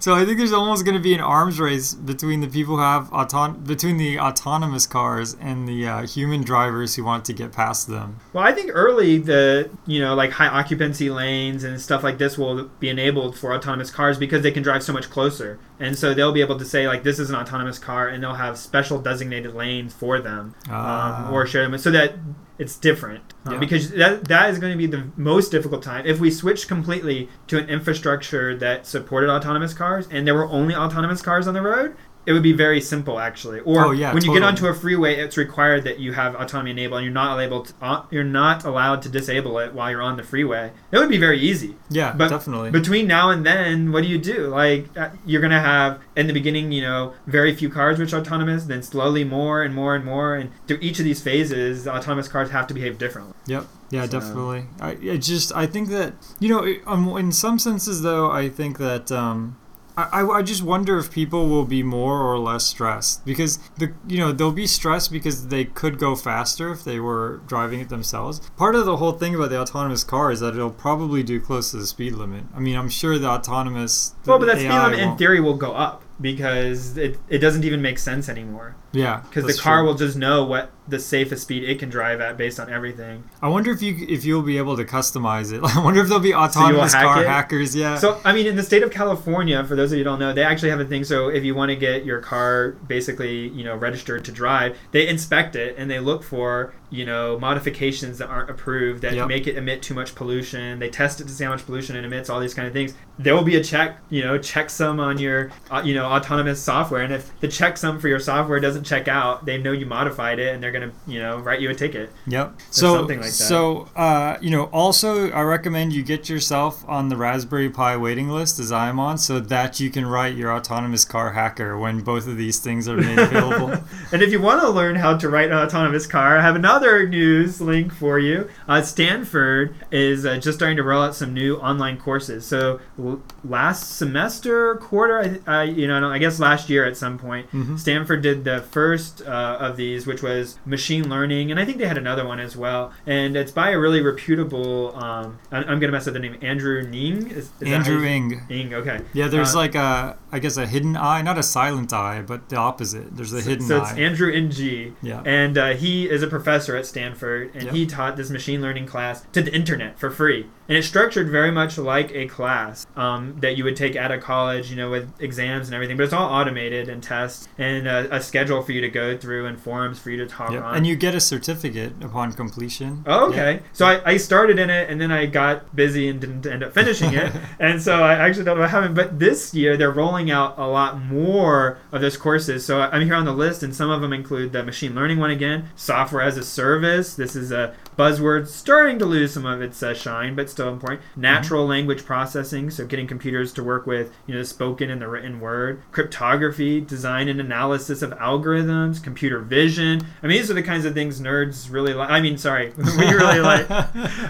[0.00, 2.82] so I think there's almost going to be an arms race between the people who
[2.82, 7.52] have auton- between the autonomous cars and the uh, human drivers who want to get
[7.52, 8.20] past them.
[8.32, 12.38] Well, I think early the you know like high occupancy lanes and stuff like this
[12.38, 16.14] will be enabled for autonomous cars because they can drive so much closer, and so
[16.14, 18.98] they'll be able to say like this is an autonomous car, and they'll have special
[19.00, 21.26] designated lanes for them Ah.
[21.28, 22.14] um, or share them so that
[22.58, 23.58] it's different um, Yeah.
[23.60, 27.28] because that that is going to be the most difficult time if we switch completely
[27.46, 31.62] to an infrastructure that supported autonomous cars and there were only autonomous cars on the
[31.62, 31.94] road.
[32.28, 33.60] It would be very simple, actually.
[33.60, 36.72] Or Oh, yeah, when you get onto a freeway, it's required that you have autonomy
[36.72, 40.02] enabled, and you're not able to, uh, you're not allowed to disable it while you're
[40.02, 40.70] on the freeway.
[40.92, 41.76] It would be very easy.
[41.88, 42.70] Yeah, But definitely.
[42.70, 44.48] Between now and then, what do you do?
[44.48, 48.20] Like uh, you're gonna have in the beginning, you know, very few cars which are
[48.20, 52.28] autonomous, then slowly more and more and more, and through each of these phases, autonomous
[52.28, 53.32] cars have to behave differently.
[53.46, 53.66] Yep.
[53.90, 54.66] Yeah, So- definitely.
[54.82, 58.76] I, I just I think that you know um, in some senses though I think
[58.76, 59.56] that um,
[59.98, 63.92] I, I I just wonder if people will be more or less stressed because the
[64.06, 67.88] you know they'll be stressed because they could go faster if they were driving it
[67.88, 68.40] themselves.
[68.56, 71.72] Part of the whole thing about the autonomous car is that it'll probably do close
[71.72, 72.44] to the speed limit.
[72.54, 75.40] I mean I'm sure the autonomous the Well, but that speed limit in won't- theory
[75.40, 78.74] will go up because it, it doesn't even make sense anymore.
[78.92, 79.86] Yeah Because the car true.
[79.86, 83.22] will just know what the safest speed it can drive at based on everything.
[83.42, 85.60] I wonder if you if you'll be able to customize it.
[85.76, 87.26] I wonder if there'll be autonomous hack car it?
[87.28, 87.76] hackers.
[87.76, 87.96] Yeah.
[87.98, 90.32] So, I mean, in the state of California, for those of you who don't know,
[90.32, 91.04] they actually have a thing.
[91.04, 95.06] So, if you want to get your car basically, you know, registered to drive, they
[95.06, 99.28] inspect it and they look for, you know, modifications that aren't approved that Yep.
[99.28, 100.78] make it emit too much pollution.
[100.78, 102.94] They test it to see how much pollution it emits, all these kind of things.
[103.18, 107.02] There will be a check, you know, checksum on your, uh, you know, autonomous software.
[107.02, 110.54] And if the checksum for your software doesn't check out, they know you modified it
[110.54, 112.10] and they're going to, you know, write you a ticket.
[112.26, 112.54] Yep.
[112.70, 113.32] So, something like that.
[113.32, 118.28] so uh, you know, also I recommend you get yourself on the Raspberry Pi waiting
[118.28, 122.00] list, as I am on, so that you can write your autonomous car hacker when
[122.00, 123.72] both of these things are made available.
[124.12, 127.06] and if you want to learn how to write an autonomous car, I have another
[127.08, 128.48] news link for you.
[128.68, 132.46] Uh, Stanford is uh, just starting to roll out some new online courses.
[132.46, 137.50] So l- last semester, quarter, I, you know, I guess last year at some point,
[137.52, 137.78] Mhm.
[137.78, 141.86] Stanford did the first uh, of these, which was machine learning, and I think they
[141.86, 142.92] had another one as well.
[143.06, 144.94] And it's by a really reputable.
[144.96, 146.36] Um, I- I'm going to mess up the name.
[146.42, 147.28] Andrew Ning.
[147.30, 148.42] Is, is Andrew you- Ng.
[148.50, 148.74] Ing.
[148.74, 149.00] Okay.
[149.12, 152.48] Yeah, there's Uh, like a, I guess a hidden eye, not a silent eye, but
[152.48, 153.16] the opposite.
[153.16, 153.90] There's a hidden so eye.
[153.90, 154.96] it's Andrew Ng.
[155.02, 155.22] Yeah.
[155.24, 157.74] And uh, he is a professor at Stanford, and Yep.
[157.74, 160.46] he taught this machine learning class to the internet for free.
[160.68, 164.18] And it's structured very much like a class um, that you would take at a
[164.18, 165.96] college, you know, with exams and everything.
[165.96, 169.46] But it's all automated and tests and a, a schedule for you to go through
[169.46, 170.62] and forums for you to talk Yep.
[170.62, 170.76] on.
[170.76, 173.02] And you get a certificate upon completion.
[173.06, 173.60] Oh, okay.
[173.72, 176.74] So I, I started in it and then I got busy and didn't end up
[176.74, 177.32] finishing it.
[177.58, 178.94] and so I actually don't know what happened.
[178.94, 182.66] But this year they're rolling out a lot more of those courses.
[182.66, 185.30] So I'm here on the list and some of them include the machine learning one
[185.30, 187.14] again, software as a service.
[187.14, 191.02] This is a buzzword starting to lose some of its uh, shine, but still important.
[191.16, 195.08] Natural language processing, so getting computers to work with you know the spoken and the
[195.08, 195.82] written word.
[195.90, 199.02] Cryptography, design and analysis of algorithms.
[199.02, 200.00] Computer vision.
[200.22, 202.08] I mean, these are the kinds of things nerds really like.
[202.08, 203.68] I mean, sorry, we really like.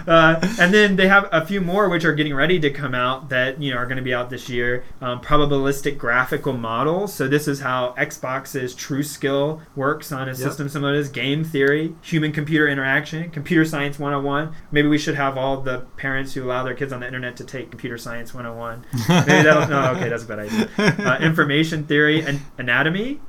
[0.07, 3.29] Uh, and then they have a few more which are getting ready to come out
[3.29, 4.83] that you know are going to be out this year.
[5.01, 7.13] Um, probabilistic graphical models.
[7.13, 11.09] So this is how Xbox's TrueSkill works on a system similar to this.
[11.09, 14.53] Game theory, human computer interaction, computer science 101.
[14.71, 17.43] Maybe we should have all the parents who allow their kids on the internet to
[17.43, 18.85] take computer science 101.
[19.09, 19.59] Maybe that'll.
[19.69, 20.69] No, okay, that's a bad idea.
[20.77, 23.19] Uh, information theory and anatomy.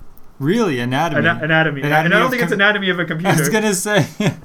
[0.40, 1.28] Really, anatomy.
[1.28, 1.82] Ana- anatomy.
[1.82, 3.32] Anatomy and I don't think it's anatomy of a computer.
[3.36, 4.06] I was gonna say,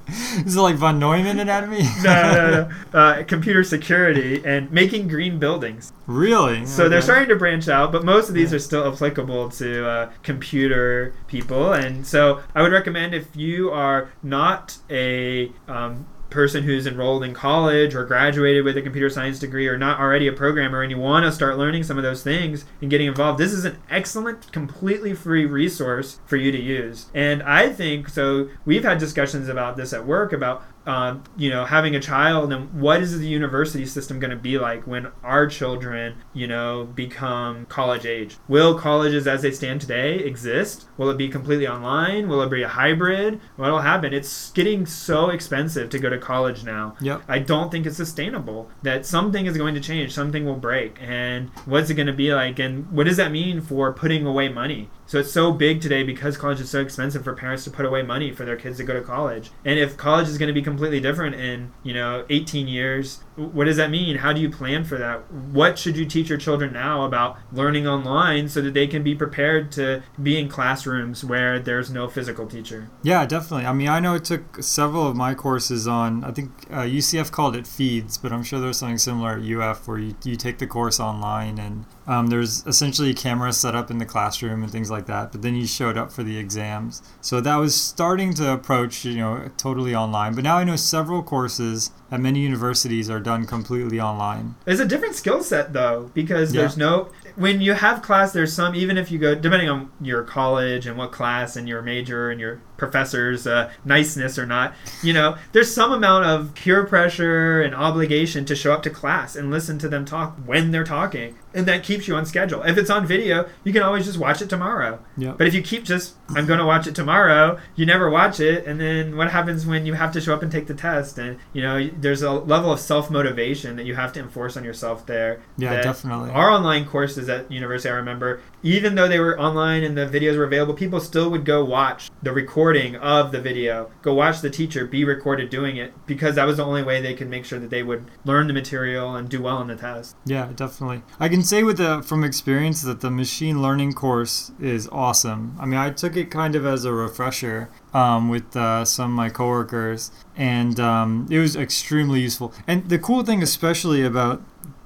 [0.46, 1.84] is it like von Neumann anatomy?
[2.04, 3.00] no, no, no.
[3.00, 5.94] Uh, computer security and making green buildings.
[6.06, 6.66] really?
[6.66, 8.58] So they're starting to branch out, but most of these Yeah.
[8.58, 11.72] are still applicable to uh, computer people.
[11.72, 16.06] And so I would recommend if you are not a um,
[16.36, 20.28] person who's enrolled in college or graduated with a computer science degree or not already
[20.28, 23.40] a programmer and you want to start learning some of those things and getting involved,
[23.40, 27.08] this is an excellent, completely free resource for you to use.
[27.14, 28.50] And I think so.
[28.66, 32.74] We've had discussions about this at work about um, you know, having a child and
[32.80, 37.66] what is the university system going to be like when our children, you know, become
[37.66, 38.38] college age?
[38.48, 40.88] Will colleges as they stand today exist?
[40.98, 42.28] Will it be completely online?
[42.28, 43.40] Will it be a hybrid?
[43.56, 44.14] What'll happen?
[44.14, 46.96] It's getting so expensive to go to college now.
[47.02, 47.24] Yep.
[47.28, 48.70] I don't think it's sustainable.
[48.84, 52.34] That something is going to change, something will break, and what's it going to be
[52.34, 52.60] like?
[52.60, 54.90] And what does that mean for putting away money?
[55.08, 58.02] So it's so big today because college is so expensive for parents to put away
[58.02, 59.52] money for their kids to go to college.
[59.64, 63.66] And if college is going to be completely different in, you know, 18 years, what
[63.66, 64.18] does that mean?
[64.18, 65.32] How do you plan for that?
[65.32, 69.14] What should you teach your children now about learning online so that they can be
[69.14, 72.90] prepared to be in classrooms where there's no physical teacher?
[73.04, 73.68] Yeah, definitely.
[73.68, 77.32] I mean, I know it took several of my courses on, I think uh, UCF
[77.32, 80.58] called it Feeds, but I'm sure there's something similar at UF where you, you take
[80.58, 84.92] the course online and um, there's essentially cameras set up in the classroom and things
[84.92, 85.32] like that.
[85.32, 87.02] But then you showed up for the exams.
[87.22, 90.36] So that was starting to approach, you know, totally online.
[90.36, 94.56] But now I know several courses at many universities are done completely online.
[94.66, 96.62] It's a different skill set though, because Yeah.
[96.62, 98.32] there's no when you have class.
[98.34, 101.82] There's some even if you go depending on your college and what class and your
[101.82, 104.74] major and your professor's uh, niceness or not.
[105.04, 109.36] You know, there's some amount of peer pressure and obligation to show up to class
[109.36, 112.64] and listen to them talk when they're talking, and that keeps you on schedule.
[112.64, 115.00] If it's on video, you can always just watch it tomorrow.
[115.18, 115.38] Yep.
[115.38, 118.66] But if you keep just, I'm going to watch it tomorrow, you never watch it,
[118.66, 121.18] and then what happens when you have to show up and take the test?
[121.18, 124.64] And you know, there's a level of self motivation that you have to enforce on
[124.64, 125.42] yourself there.
[125.58, 126.32] Yeah, that definitely.
[126.32, 130.38] Our online courses at university, I remember, even though they were online and the videos
[130.38, 132.65] were available, people still would go watch the recording
[132.96, 136.66] of the video, go watch the teacher be recorded doing it, because that was the
[136.66, 139.58] only way they could make sure that they would learn the material and do well
[139.58, 140.16] on the test.
[140.26, 141.04] Yeah, definitely.
[141.20, 145.56] I can say with the from experience that the machine learning course is awesome.
[145.60, 149.16] I mean, I took it kind of as a refresher um, with uh, some of
[149.16, 152.54] my coworkers, and um, it was extremely useful.
[152.68, 154.42] And the cool thing, especially about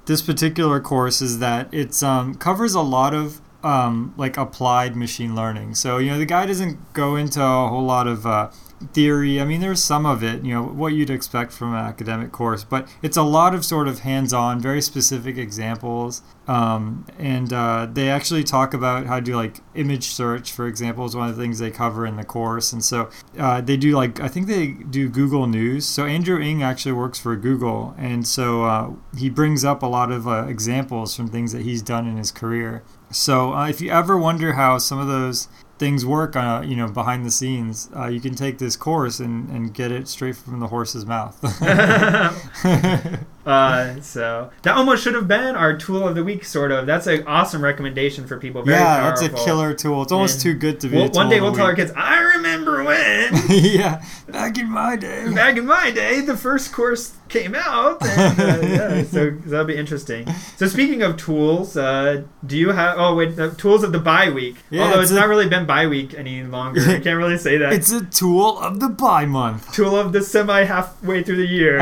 [0.06, 5.34] this particular course, is that it's um, covers a lot of um, like applied machine
[5.34, 5.74] learning.
[5.74, 8.50] So you know, the guy doesn't go into a whole lot of uh,
[8.92, 9.40] theory.
[9.40, 12.64] I mean, there's some of it, you know, what you'd expect from an academic course,
[12.64, 16.22] but it's a lot of sort of hands-on, very specific examples.
[16.48, 21.04] Um, and uh, they actually talk about how to do like image search, for example,
[21.04, 22.72] is one of the things they cover in the course.
[22.72, 25.86] And so uh, they do like I think they do Google News.
[25.86, 30.10] So Andrew Ng actually works for Google, and so uh, he brings up a lot
[30.10, 32.82] of uh, examples from things that he's done in his career.
[33.10, 35.48] So uh, if you ever wonder how some of those
[35.80, 39.48] things work uh, you know behind the scenes uh, you can take this course and,
[39.48, 41.34] and get it straight from the horse's mouth
[43.50, 46.86] Uh, so that almost should have been our tool of the week, sort of.
[46.86, 48.62] That's an awesome recommendation for people.
[48.62, 51.28] Very yeah that's a killer tool it's almost And too good to be Well, one
[51.28, 53.32] day of we'll tell our kids, I remember when.
[53.48, 58.02] yeah back in my day Back in my day, the first course came out.
[58.04, 60.26] And, uh, yeah, so that'll be interesting.
[60.56, 62.96] So speaking of tools, uh, do you have?
[62.98, 64.56] Oh wait, the tools of the bye week.
[64.70, 66.80] Yeah, Although it's it's, a- not really been bye week any longer.
[66.80, 67.72] I can't really say that.
[67.72, 71.78] it's a tool of the buy month tool of the semi halfway through the year.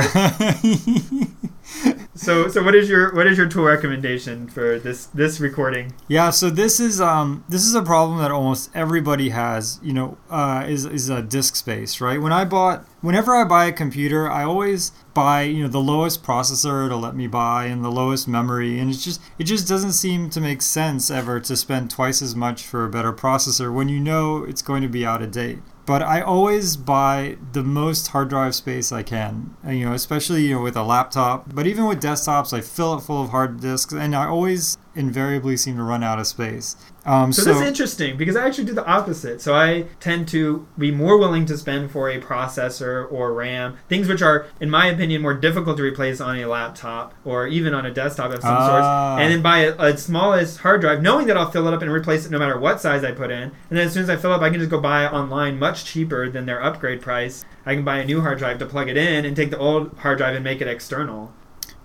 [2.18, 5.92] So so what is your what is your tool recommendation for this this recording?
[6.08, 10.18] Yeah, so this is um this is a problem that almost everybody has, you know,
[10.28, 12.20] uh, is is a disk space, right?
[12.20, 16.24] When I bought whenever I buy a computer, I always buy, you know, the lowest
[16.24, 19.92] processor to let me buy and the lowest memory and it's just it just doesn't
[19.92, 23.88] seem to make sense ever to spend twice as much for a better processor when
[23.88, 25.60] you know it's going to be out of date.
[25.88, 30.42] But I always buy the most hard drive space I can, and, you know, especially
[30.42, 31.54] you know with a laptop.
[31.54, 35.56] But even with desktops, I fill it full of hard disks, and I always invariably
[35.56, 36.76] seem to run out of space.
[37.08, 39.40] Um, So, so, this is interesting because I actually do the opposite.
[39.40, 44.08] So I tend to be more willing to spend for a processor or RAM, things
[44.08, 47.86] which are, in my opinion, more difficult to replace on a laptop or even on
[47.86, 48.66] a desktop of some Ah.
[48.68, 51.80] sort, and then buy a, a smallest hard drive, knowing that I'll fill it up
[51.82, 53.42] and replace it no matter what size I put in.
[53.44, 55.58] And then as soon as I fill up, I can just go buy it online
[55.58, 57.44] much cheaper than their upgrade price.
[57.64, 59.96] I can buy a new hard drive to plug it in and take the old
[59.98, 61.32] hard drive and make it external.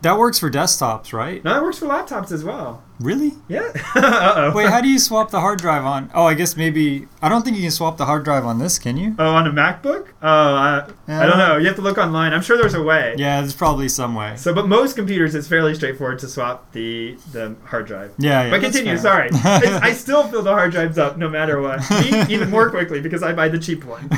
[0.04, 1.44] That works for desktops, right?
[1.44, 2.84] Now that works for laptops as well.
[3.00, 3.32] Really?
[3.48, 3.72] Yeah.
[3.96, 4.56] uh oh.
[4.56, 6.12] Wait, how do you swap the hard drive on?
[6.14, 8.78] Oh, I guess maybe I don't think you can swap the hard drive on this,
[8.78, 9.16] can you?
[9.18, 10.10] Oh, on a MacBook?
[10.22, 11.58] Oh, I, I don't know.
[11.58, 12.34] You have to look online.
[12.34, 13.16] I'm sure there's a way.
[13.18, 14.36] Yeah, there's probably some way.
[14.36, 18.14] So, but most computers, it's fairly straightforward to swap the the hard drive.
[18.18, 18.50] Yeah, yeah.
[18.52, 18.98] but continue.
[18.98, 21.82] Sorry, I, still fill the hard drives up no matter what,
[22.30, 24.10] even more quickly because I buy the cheap one.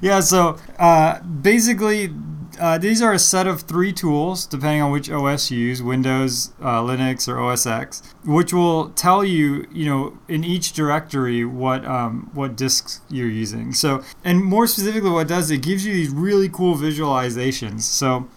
[0.00, 2.10] yeah, so uh, basically,
[2.60, 6.52] uh, these are a set of three tools, depending on which OS you use, Windows,
[6.60, 11.84] uh, Linux, or OS X, which will tell you, you know, in each directory what
[11.86, 13.72] um, what disks you're using.
[13.72, 17.82] So, and more specifically, what it does it gives you these really cool visualizations.
[17.82, 18.28] So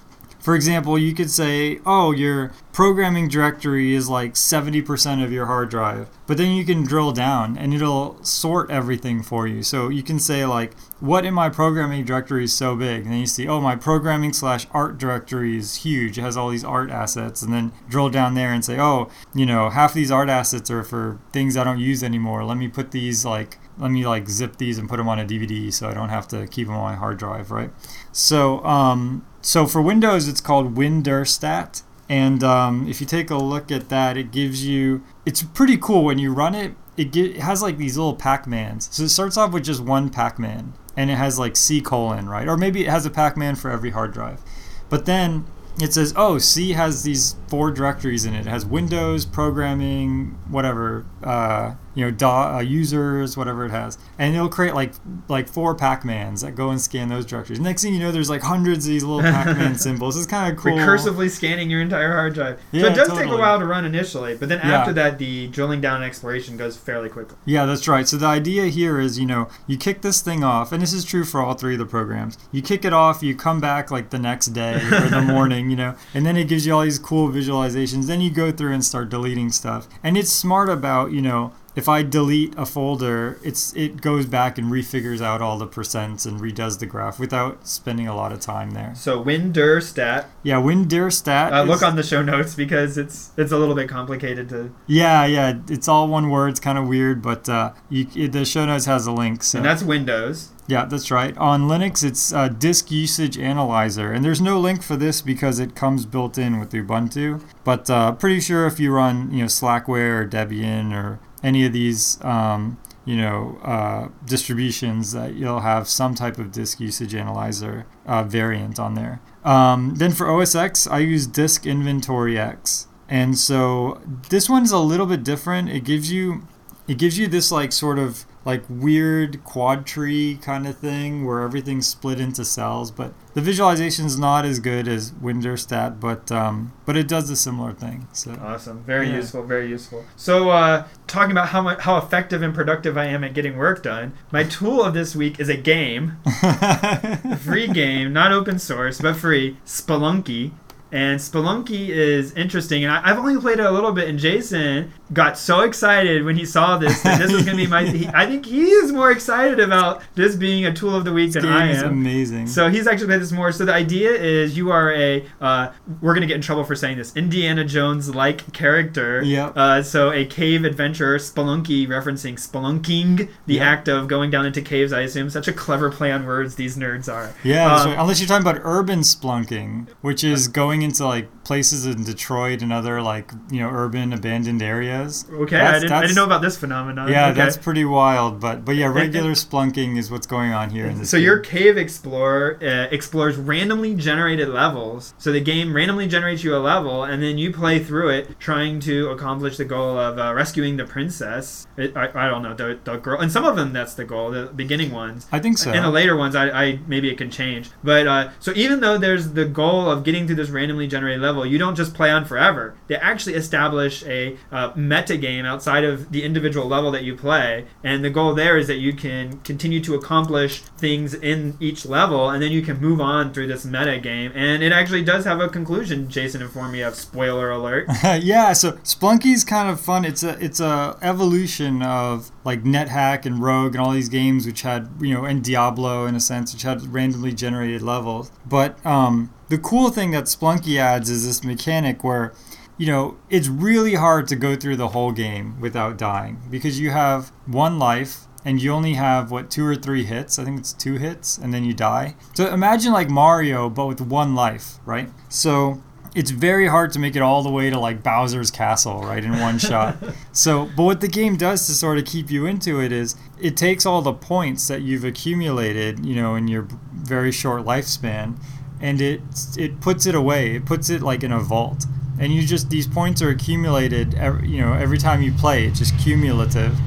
[0.43, 5.69] for example, you could say, oh, your programming directory is like 70% of your hard
[5.69, 6.09] drive.
[6.27, 9.63] But then you can drill down and it'll sort everything for you.
[9.63, 13.03] So you can say, like, what in my programming directory is so big?
[13.03, 16.17] And then you see, oh, my programming slash art directory is huge.
[16.17, 17.41] It has all these art assets.
[17.41, 20.83] And then drill down there and say, oh, you know, half these art assets are
[20.83, 22.43] for things I don't use anymore.
[22.43, 25.25] Let me put these, like, let me like zip these and put them on a
[25.25, 27.71] DVD so I don't have to keep them on my hard drive, right?
[28.11, 31.83] So, um, so for Windows, it's called WinDirStat.
[32.09, 36.03] And um, if you take a look at that, it gives you, it's pretty cool
[36.03, 36.75] when you run it.
[36.95, 38.89] It, get, it has like these little Pac-Mans.
[38.91, 42.47] So it starts off with just one Pac-Man and it has like C colon, right?
[42.47, 44.41] Or maybe it has a Pac-Man for every hard drive.
[44.89, 45.45] But then
[45.79, 48.41] it says, oh, C has these four directories in it.
[48.41, 54.49] It has Windows, programming, whatever, uh, you know, uh, users, whatever it has, and it'll
[54.49, 54.93] create like
[55.27, 57.59] like four Pac-Mans that go and scan those directories.
[57.59, 60.17] Next thing you know, there's like hundreds of these little Pac-Man symbols.
[60.17, 60.73] It's kind of cool.
[60.73, 62.59] Recursively scanning your entire hard drive.
[62.71, 64.79] Yeah, so it does take a while to run initially, but then Yeah.
[64.79, 67.37] after that, the drilling down and exploration goes fairly quickly.
[67.45, 68.07] Yeah, that's right.
[68.07, 71.03] So the idea here is, you know, you kick this thing off, and this is
[71.05, 72.37] true for all three of the programs.
[72.51, 75.75] You kick it off, you come back like the next day or the morning, you
[75.75, 78.07] know, and then it gives you all these cool visualizations.
[78.07, 79.87] Then you go through and start deleting stuff.
[80.03, 84.57] And it's smart about, you know, if I delete a folder, it's it goes back
[84.57, 88.39] and refigures out all the percents and redoes the graph without spending a lot of
[88.39, 88.93] time there.
[88.95, 90.25] So WinDirStat.
[90.43, 91.51] Yeah, WinDirStat.
[91.51, 94.73] Uh, look on the show notes because it's it's a little bit complicated to.
[94.87, 96.49] Yeah, yeah, it's all one word.
[96.49, 99.43] It's kind of weird, but uh, you, it, the show notes has a link.
[99.43, 99.57] So.
[99.57, 100.49] And that's Windows.
[100.67, 101.35] Yeah, that's right.
[101.37, 105.75] On Linux, it's uh, Disk Usage Analyzer, and there's no link for this because it
[105.75, 107.43] comes built in with Ubuntu.
[107.65, 111.73] But uh, pretty sure if you run, you know, Slackware or Debian or any of
[111.73, 117.85] these, um, you know, uh, distributions, that you'll have some type of Disk Usage Analyzer
[118.05, 119.21] uh, variant on there.
[119.43, 124.79] Um, then for OS X, I use Disk Inventory X, and so this one's a
[124.79, 125.69] little bit different.
[125.69, 126.47] It gives you
[126.87, 131.41] it gives you this like sort of like weird quad tree kind of thing where
[131.41, 136.73] everything's split into cells but the visualization is not as good as WinDirStat but um,
[136.85, 138.83] but it does a similar thing so Awesome.
[138.83, 139.15] Very Yeah.
[139.17, 139.43] useful.
[139.43, 140.03] Very useful.
[140.15, 143.81] So, uh, talking about how much, how effective and productive I am at getting work
[143.83, 148.99] done, my tool of this week is a game, a free game, not open source,
[149.01, 150.51] but free, Spelunky.
[150.93, 154.07] And Spelunky is interesting, and I, I've only played it a little bit.
[154.07, 157.67] And Jason got so excited when he saw this that this was going to be
[157.67, 157.83] my.
[157.93, 161.33] He, I think he is more excited about this being a tool of the week
[161.33, 161.89] than game I is am.
[161.91, 163.51] amazing So he's actually played this more.
[163.51, 166.97] So the idea is you are a uh, we're gonna get in trouble for saying
[166.97, 169.21] this Indiana Jones like character.
[169.23, 169.53] Yep.
[169.57, 173.63] Uh, so a cave adventurer, spelunky, referencing spelunking, the Yep.
[173.63, 174.93] act of going down into caves.
[174.93, 177.33] I assume such a clever play on words these nerds are.
[177.43, 177.99] yeah Um, right.
[177.99, 182.71] unless you're talking about urban splunking which is going into like places in Detroit and
[182.71, 186.57] other like you know urban abandoned areas Okay, I didn't, I didn't know about this
[186.57, 187.09] phenomenon.
[187.09, 187.37] yeah okay.
[187.37, 191.09] that's pretty wild but but yeah regular splunking is what's going on here in this
[191.09, 191.25] So game.
[191.25, 195.13] your cave explorer uh, explores randomly generated levels.
[195.17, 198.79] So the game randomly generates you a level, and then you play through it, trying
[198.81, 201.67] to accomplish the goal of uh, rescuing the princess.
[201.77, 204.31] It, I, I don't know the, the girl, and some of them that's the goal.
[204.31, 205.27] The beginning ones.
[205.31, 207.69] I think so In the later ones, I, I maybe it can change.
[207.83, 211.32] But uh, so even though there's the goal of getting through this randomly generated level,
[211.41, 212.75] you don't just play on forever.
[212.87, 217.65] They actually establish a uh, meta game outside of the individual level that you play,
[217.83, 222.29] and the goal there is that you can continue to accomplish things in each level,
[222.29, 224.31] and then you can move on through this meta game.
[224.35, 226.09] And it actually does have a conclusion.
[226.09, 226.95] Jason informed me of.
[226.95, 227.87] Spoiler alert.
[228.21, 230.05] yeah, so Spelunky's kind of fun.
[230.05, 234.61] It's a it's a evolution of like NetHack and Rogue and all these games which
[234.61, 238.31] had you know and Diablo in a sense which had randomly generated levels.
[238.45, 242.33] But um, the cool thing that Spelunky adds is this mechanic where
[242.79, 246.89] you know it's really hard to go through the whole game without dying because you
[246.89, 250.39] have one life and you only have what two or three hits?
[250.39, 252.15] I think it's two hits and then you die.
[252.33, 255.11] So imagine like mario but with one life right?
[255.29, 255.83] So
[256.15, 259.39] it's very hard to make it all the way to like Bowser's castle, right, in
[259.39, 259.97] one shot.
[260.31, 263.55] So, but what the game does to sort of keep you into it is it
[263.55, 268.37] takes all the points that you've accumulated, you know, in your very short lifespan,
[268.83, 269.21] and it
[269.57, 270.57] it puts it away.
[270.57, 271.85] It puts it like in a vault,
[272.19, 275.65] and you just these points are accumulated, every, you know, every time you play.
[275.65, 276.77] It's just cumulative.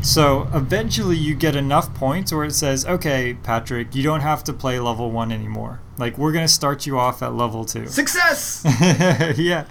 [0.00, 4.52] So eventually you get enough points where it says, okay, Patrick, you don't have to
[4.54, 5.80] play level one anymore.
[6.00, 7.86] Like we're gonna start you off at level two.
[7.86, 8.62] Success!
[9.38, 9.66] yeah.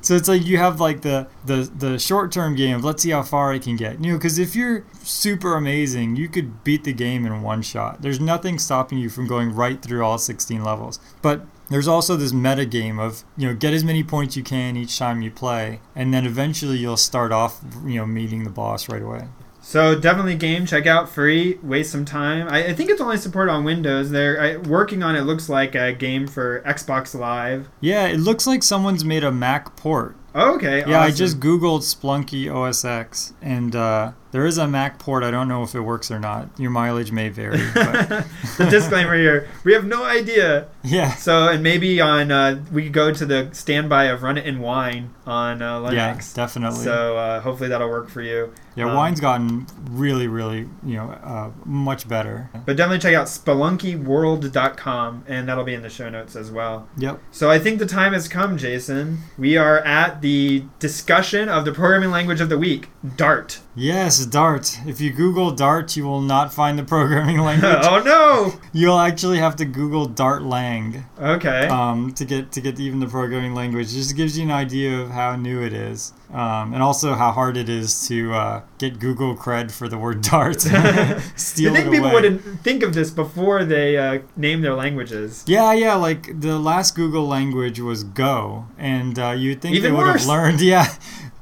[0.00, 2.76] So it's like you have like the the the short term game.
[2.76, 4.02] of Let's see how far I can get.
[4.02, 8.02] You know, because if you're super amazing, you could beat the game in one shot.
[8.02, 10.98] There's nothing stopping you from going right through all 16 levels.
[11.22, 14.76] But there's also this meta game of you know get as many points you can
[14.76, 18.88] each time you play, and then eventually you'll start off you know meeting the boss
[18.88, 19.28] right away.
[19.64, 22.48] So definitely game, check out free, waste some time.
[22.48, 24.10] I, I think it's only supported on Windows.
[24.10, 25.22] They're I, working on it.
[25.22, 27.70] Looks like a game for Xbox Live.
[27.80, 30.16] Yeah, it looks like someone's made a Mac port.
[30.34, 30.84] Okay.
[30.86, 35.22] Yeah, I just googled Spelunky OS X, and uh, there is a Mac port.
[35.22, 36.48] I don't know if it works or not.
[36.58, 37.60] Your mileage may vary.
[37.74, 38.08] But
[38.58, 40.66] the disclaimer here: we have no idea.
[40.82, 44.44] yeah, So, and maybe on uh, we could go to the standby of Run It
[44.44, 45.94] in Wine on uh, Linux.
[45.94, 46.82] yeah, definitely.
[46.82, 48.52] So uh, hopefully that'll work for you.
[48.74, 52.50] yeah, um, wine's gotten really, really, you know, uh, much better.
[52.66, 56.88] But definitely check out spelunkyworld.com, and that'll be in the show notes as well.
[56.96, 57.20] Yep.
[57.30, 59.18] So I think the time has come, Jason.
[59.38, 63.60] We are at the discussion of the programming language of the week, Dart.
[63.76, 64.78] Yes, Dart.
[64.86, 67.74] If you Google Dart, you will not find the programming language.
[67.82, 68.60] oh no!
[68.72, 71.66] You'll actually have to Google Dart Lang Okay.
[71.66, 73.88] um, to get to get even the programming language.
[73.92, 77.32] It just gives you an idea of how new it is, um, and also how
[77.32, 80.60] hard it is to uh, get Google cred for the word Dart.
[80.60, 80.70] Steal
[81.56, 85.42] you think people wouldn't think of this before they uh, name their languages?
[85.48, 85.94] Yeah, yeah.
[85.96, 90.26] Like the last Google language was Go, and uh, you'd think Even they would have
[90.26, 90.60] learned.
[90.60, 90.86] Yeah,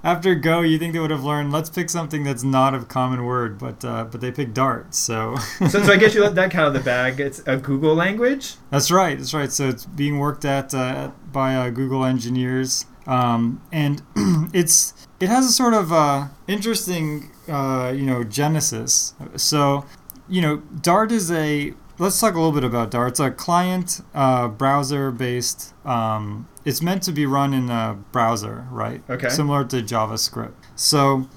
[0.04, 1.52] after Go, you think they would have learned.
[1.52, 4.94] Let's pick something that's not a common word, but uh, but they picked Dart.
[4.94, 5.36] So.
[5.58, 7.20] so, so I guess you let that count of the bag.
[7.20, 8.56] It's a Google language.
[8.70, 9.16] That's right.
[9.16, 9.52] That's right.
[9.52, 14.02] So it's being worked at uh, by uh, Google engineers, um, and
[14.52, 19.14] it's it has a sort of uh, interesting uh, you know genesis.
[19.36, 19.84] So
[20.28, 23.12] you know Dart is a let's talk a little bit about Dart.
[23.12, 25.74] It's a client uh, browser based.
[25.86, 29.02] Um, it's meant to be run in a browser, right?
[29.10, 29.28] Okay.
[29.28, 30.54] Similar to JavaScript.
[30.76, 31.28] So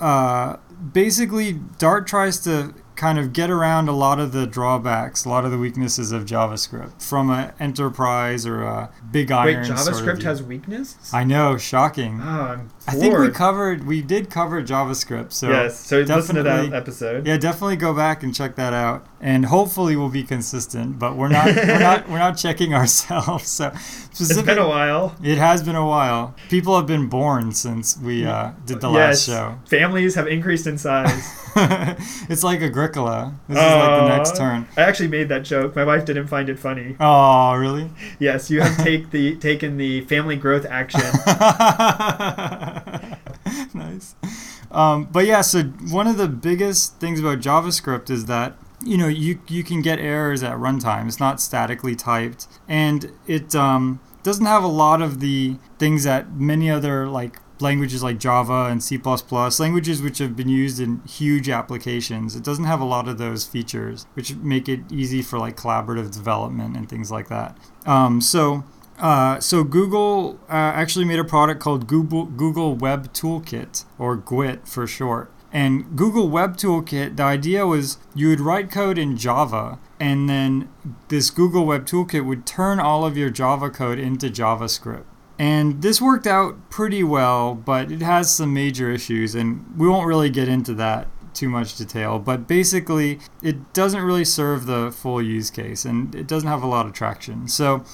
[0.00, 0.56] uh,
[0.92, 5.44] basically, Dart tries to kind of get around a lot of the drawbacks, a lot
[5.44, 9.62] of the weaknesses of JavaScript from an enterprise or a big iron.
[9.62, 9.70] Wait.
[9.70, 11.12] JavaScript sort of has weakness?
[11.12, 12.20] I know, shocking.
[12.22, 15.32] Oh, I'm I think we covered, we did cover JavaScript.
[15.32, 15.80] So yes.
[15.80, 17.26] So listen to that definitely- episode.
[17.26, 20.98] yeah, definitely go back and check that out, and hopefully we'll be consistent.
[20.98, 23.48] But we're not, we're not, we're not checking ourselves.
[23.48, 23.72] So
[24.12, 25.16] It's been a while.
[25.22, 26.34] It has been a while.
[26.48, 29.26] People have been born since we uh, did the yes.
[29.26, 29.58] last show.
[29.66, 31.40] Families have increased in size.
[32.28, 33.34] it's like Agricola.
[33.48, 34.66] This is like the next turn.
[34.76, 35.74] I actually made that joke.
[35.76, 36.96] My wife didn't find it funny.
[37.00, 37.90] Oh, really?
[38.18, 41.00] Yes, you have take the taken the family growth action.
[43.74, 44.14] nice.
[44.70, 49.08] Um, but yeah, so one of the biggest things about JavaScript is that you know
[49.08, 51.06] you you can get errors at runtime.
[51.06, 56.34] It's not statically typed, and it um, doesn't have a lot of the things that
[56.34, 59.00] many other like languages like Java and C++,
[59.58, 62.34] languages which have been used in huge applications.
[62.34, 66.12] It doesn't have a lot of those features, which make it easy for like collaborative
[66.12, 67.56] development and things like that.
[67.86, 68.64] Um, so
[69.04, 74.66] uh, so Google uh, actually made a product called Google Google Web Toolkit or GWT
[74.66, 75.30] for short.
[75.52, 80.70] And Google Web Toolkit, the idea was you would write code in Java, and then
[81.08, 85.04] this Google Web Toolkit would turn all of your Java code into JavaScript.
[85.38, 90.06] And this worked out pretty well, but it has some major issues, and we won't
[90.06, 92.18] really get into that too much detail.
[92.18, 96.66] But basically, it doesn't really serve the full use case, and it doesn't have a
[96.66, 97.48] lot of traction.
[97.48, 97.84] So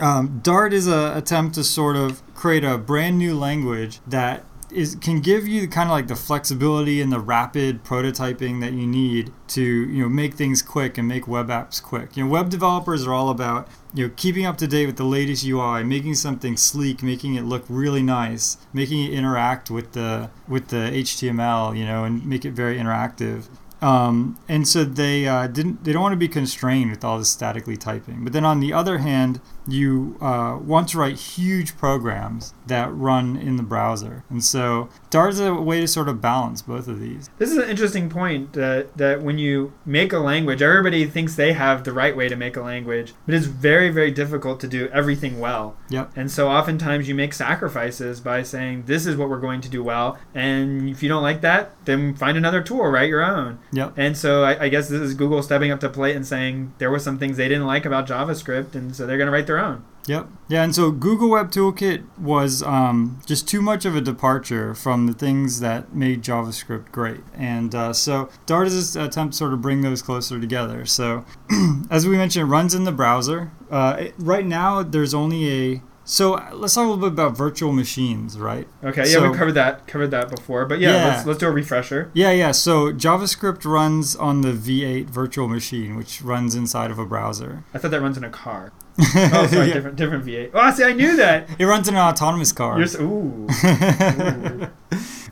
[0.00, 4.96] um, Dart is a attempt to sort of create a brand new language that is
[4.96, 9.32] can give you kind of like the flexibility and the rapid prototyping that you need
[9.46, 12.16] to you know make things quick and make web apps quick.
[12.16, 15.04] You know, web developers are all about you know keeping up to date with the
[15.04, 20.30] latest UI, making something sleek, making it look really nice, making it interact with the
[20.48, 23.48] with the HTML, you know, and make it very interactive.
[23.82, 25.84] Um, and so they uh, didn't.
[25.84, 28.24] They don't want to be constrained with all this statically typing.
[28.24, 33.36] But then on the other hand, you uh, want to write huge programs that run
[33.36, 34.24] in the browser.
[34.30, 37.30] And so Dart is a way to sort of balance both of these.
[37.38, 41.52] This is an interesting point that that when you make a language, everybody thinks they
[41.52, 44.88] have the right way to make a language, but it's very very difficult to do
[44.88, 45.76] everything well.
[45.90, 46.12] Yep.
[46.16, 49.82] And so oftentimes you make sacrifices by saying this is what we're going to do
[49.82, 53.58] well, and if you don't like that, then find another tool, write your own.
[53.72, 53.94] Yep.
[53.96, 56.90] And so I, I guess this is Google stepping up to plate and saying there
[56.90, 59.55] were some things they didn't like about JavaScript, and so they're going to write their
[59.58, 59.84] own.
[60.06, 60.28] Yep.
[60.48, 65.08] Yeah, and so Google Web Toolkit was um, just too much of a departure from
[65.08, 67.22] the things that made JavaScript great.
[67.34, 70.86] And uh, so Dart is an attempt to sort of bring those closer together.
[70.86, 71.24] So,
[71.90, 73.50] as we mentioned, it runs in the browser.
[73.68, 77.72] Uh, it, right now, there's only a so let's talk a little bit about virtual
[77.72, 78.68] machines, right?
[78.84, 81.04] Okay, yeah, So- we covered that covered that before, but yeah, Yeah.
[81.08, 82.12] let's let's do a refresher.
[82.14, 82.52] Yeah, yeah.
[82.52, 87.64] So JavaScript runs on the V8 virtual machine, which runs inside of a browser.
[87.74, 88.70] I thought that runs in a car.
[88.98, 89.74] Oh, sorry, Yeah.
[89.74, 90.50] different different V8.
[90.54, 91.48] Oh, see, I knew that.
[91.58, 92.78] It runs in an autonomous car.
[92.78, 93.46] You're so, ooh.
[93.64, 94.68] Ooh.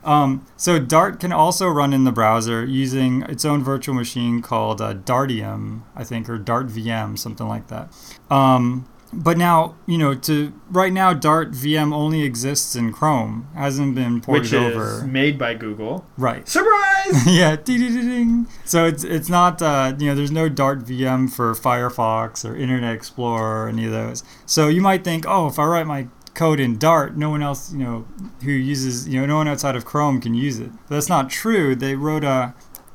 [0.04, 4.80] um, so Dart can also run in the browser using its own virtual machine called
[4.80, 7.88] uh, Dartium, I think, or Dart VM, something like that.
[8.30, 8.86] Um,
[9.16, 14.20] but now, you know, to right now, Dart VM only exists in Chrome, hasn't been
[14.20, 14.78] ported over.
[14.78, 16.06] Which is made by Google.
[16.16, 16.46] Right.
[16.48, 17.26] Surprise!
[17.26, 18.46] yeah, ding.
[18.64, 22.94] So it's it's not uh, you know there's no Dart VM for Firefox or Internet
[22.94, 24.24] Explorer or any of those.
[24.46, 27.72] So you might think, oh, if I write my code in Dart, no one else
[27.72, 28.06] you know
[28.42, 30.70] who uses you know no one outside of Chrome can use it.
[30.88, 31.74] But that's not true.
[31.74, 32.54] They wrote a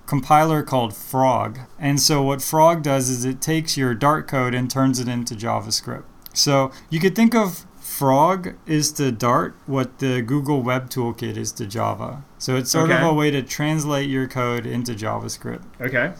[0.10, 4.70] compiler called Frog, and so what Frog does is it takes your Dart code and
[4.70, 6.04] turns it into JavaScript.
[6.34, 11.52] So you could think of Frog is to Dart what the Google Web Toolkit is
[11.54, 12.24] to Java.
[12.40, 13.00] So it's sort Okay.
[13.00, 15.64] of a way to translate your code into JavaScript.
[15.80, 16.14] Okay.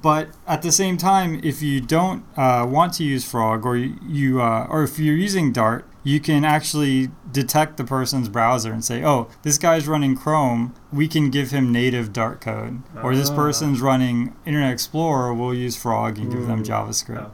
[0.00, 3.98] But at the same time, if you don't uh, want to use Frog, or you,
[4.06, 8.84] you uh, or if you're using Dart, you can actually detect the person's browser and
[8.84, 10.74] say, "Oh, this guy's running Chrome.
[10.92, 13.34] We can give him native Dart code." Or this Ah.
[13.36, 15.32] person's running Internet Explorer.
[15.34, 16.64] We'll use Frog and give them Ooh.
[16.64, 17.30] JavaScript.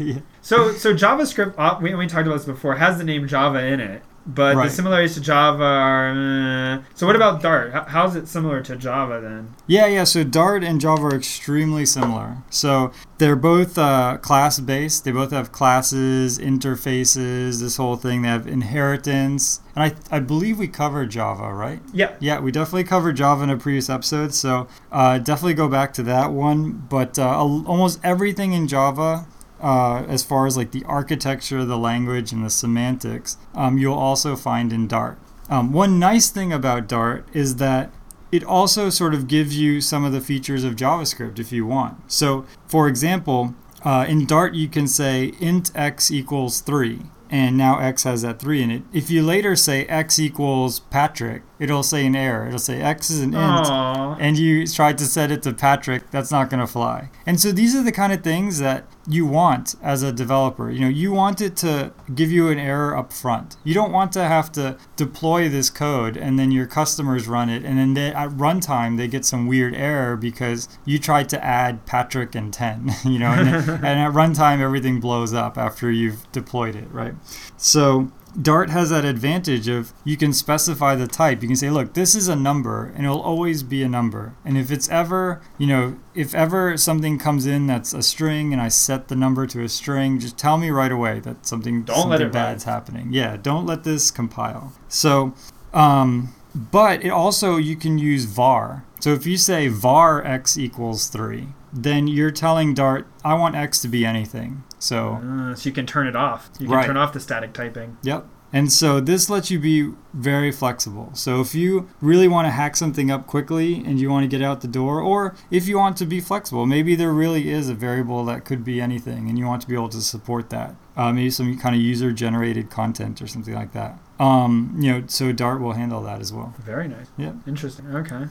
[0.00, 0.20] Yeah.
[0.40, 3.80] So so JavaScript, uh, we, we talked about this before, has the name Java in
[3.80, 4.68] it, but Right.
[4.68, 6.10] the similarities to Java are.
[6.10, 7.72] Uh, so what about Dart?
[7.88, 9.54] How's it similar to Java then?
[9.66, 10.04] Yeah, yeah.
[10.04, 12.36] So Dart and Java are extremely similar.
[12.50, 15.04] So they're both uh, class based.
[15.04, 18.22] They both have classes, interfaces, this whole thing.
[18.22, 19.60] They have inheritance.
[19.74, 21.80] And I, I believe we covered Java, right?
[21.92, 22.12] Yeah.
[22.20, 24.34] Yeah, we definitely covered Java in a previous episode.
[24.34, 26.72] So uh, definitely go back to that one.
[26.88, 29.26] But uh, almost everything in Java.
[29.60, 34.36] Uh, as far as like the architecture, the language, and the semantics, um, you'll also
[34.36, 35.18] find in Dart.
[35.50, 37.90] Um, one nice thing about Dart is that
[38.30, 42.10] it also sort of gives you some of the features of JavaScript if you want.
[42.12, 43.54] So, for example,
[43.84, 47.00] uh, in Dart, you can say int x equals 3,
[47.30, 48.82] and now x has that 3 in it.
[48.92, 52.46] If you later say x equals Patrick, it'll say an error.
[52.46, 54.16] It'll say x is an int, Aww.
[54.20, 57.10] and you tried to set it to Patrick, that's not going to fly.
[57.26, 60.70] And so these are the kind of things that you want as a developer.
[60.70, 63.56] You know, you want it to give you an error up front.
[63.64, 67.64] You don't want to have to deploy this code and then your customers run it
[67.64, 71.86] and then they, at runtime they get some weird error because you tried to add
[71.86, 76.76] Patrick and 10, you know, and, and at runtime everything blows up after you've deployed
[76.76, 77.14] it, right?
[77.56, 81.42] So Dart has that advantage of you can specify the type.
[81.42, 84.34] You can say, look, this is a number and it'll always be a number.
[84.44, 88.62] And if it's ever, you know, if ever something comes in that's a string and
[88.62, 92.08] I set the number to a string, just tell me right away that something, Don't
[92.08, 93.08] let it bad's happening.
[93.12, 94.72] Yeah, don't let this compile.
[94.88, 95.34] So,
[95.74, 98.84] um, but it also, you can use var.
[99.00, 103.80] So if you say var x equals 3, then you're telling Dart, I want x
[103.82, 104.64] to be anything.
[104.78, 106.50] So Uh, so you can turn it off.
[106.58, 106.86] You can Right.
[106.86, 107.96] turn off the static typing.
[108.02, 108.26] Yep.
[108.50, 111.10] And so this lets you be very flexible.
[111.12, 114.42] So if you really want to hack something up quickly and you want to get
[114.42, 117.74] out the door, or if you want to be flexible, maybe there really is a
[117.74, 120.76] variable that could be anything and you want to be able to support that.
[120.96, 123.98] Uh, maybe some kind of user generated content or something like that.
[124.18, 126.54] Um, you know, so Dart will handle that as well.
[126.64, 127.08] Very nice.
[127.18, 127.34] Yep.
[127.46, 127.94] Interesting.
[127.94, 128.24] Okay.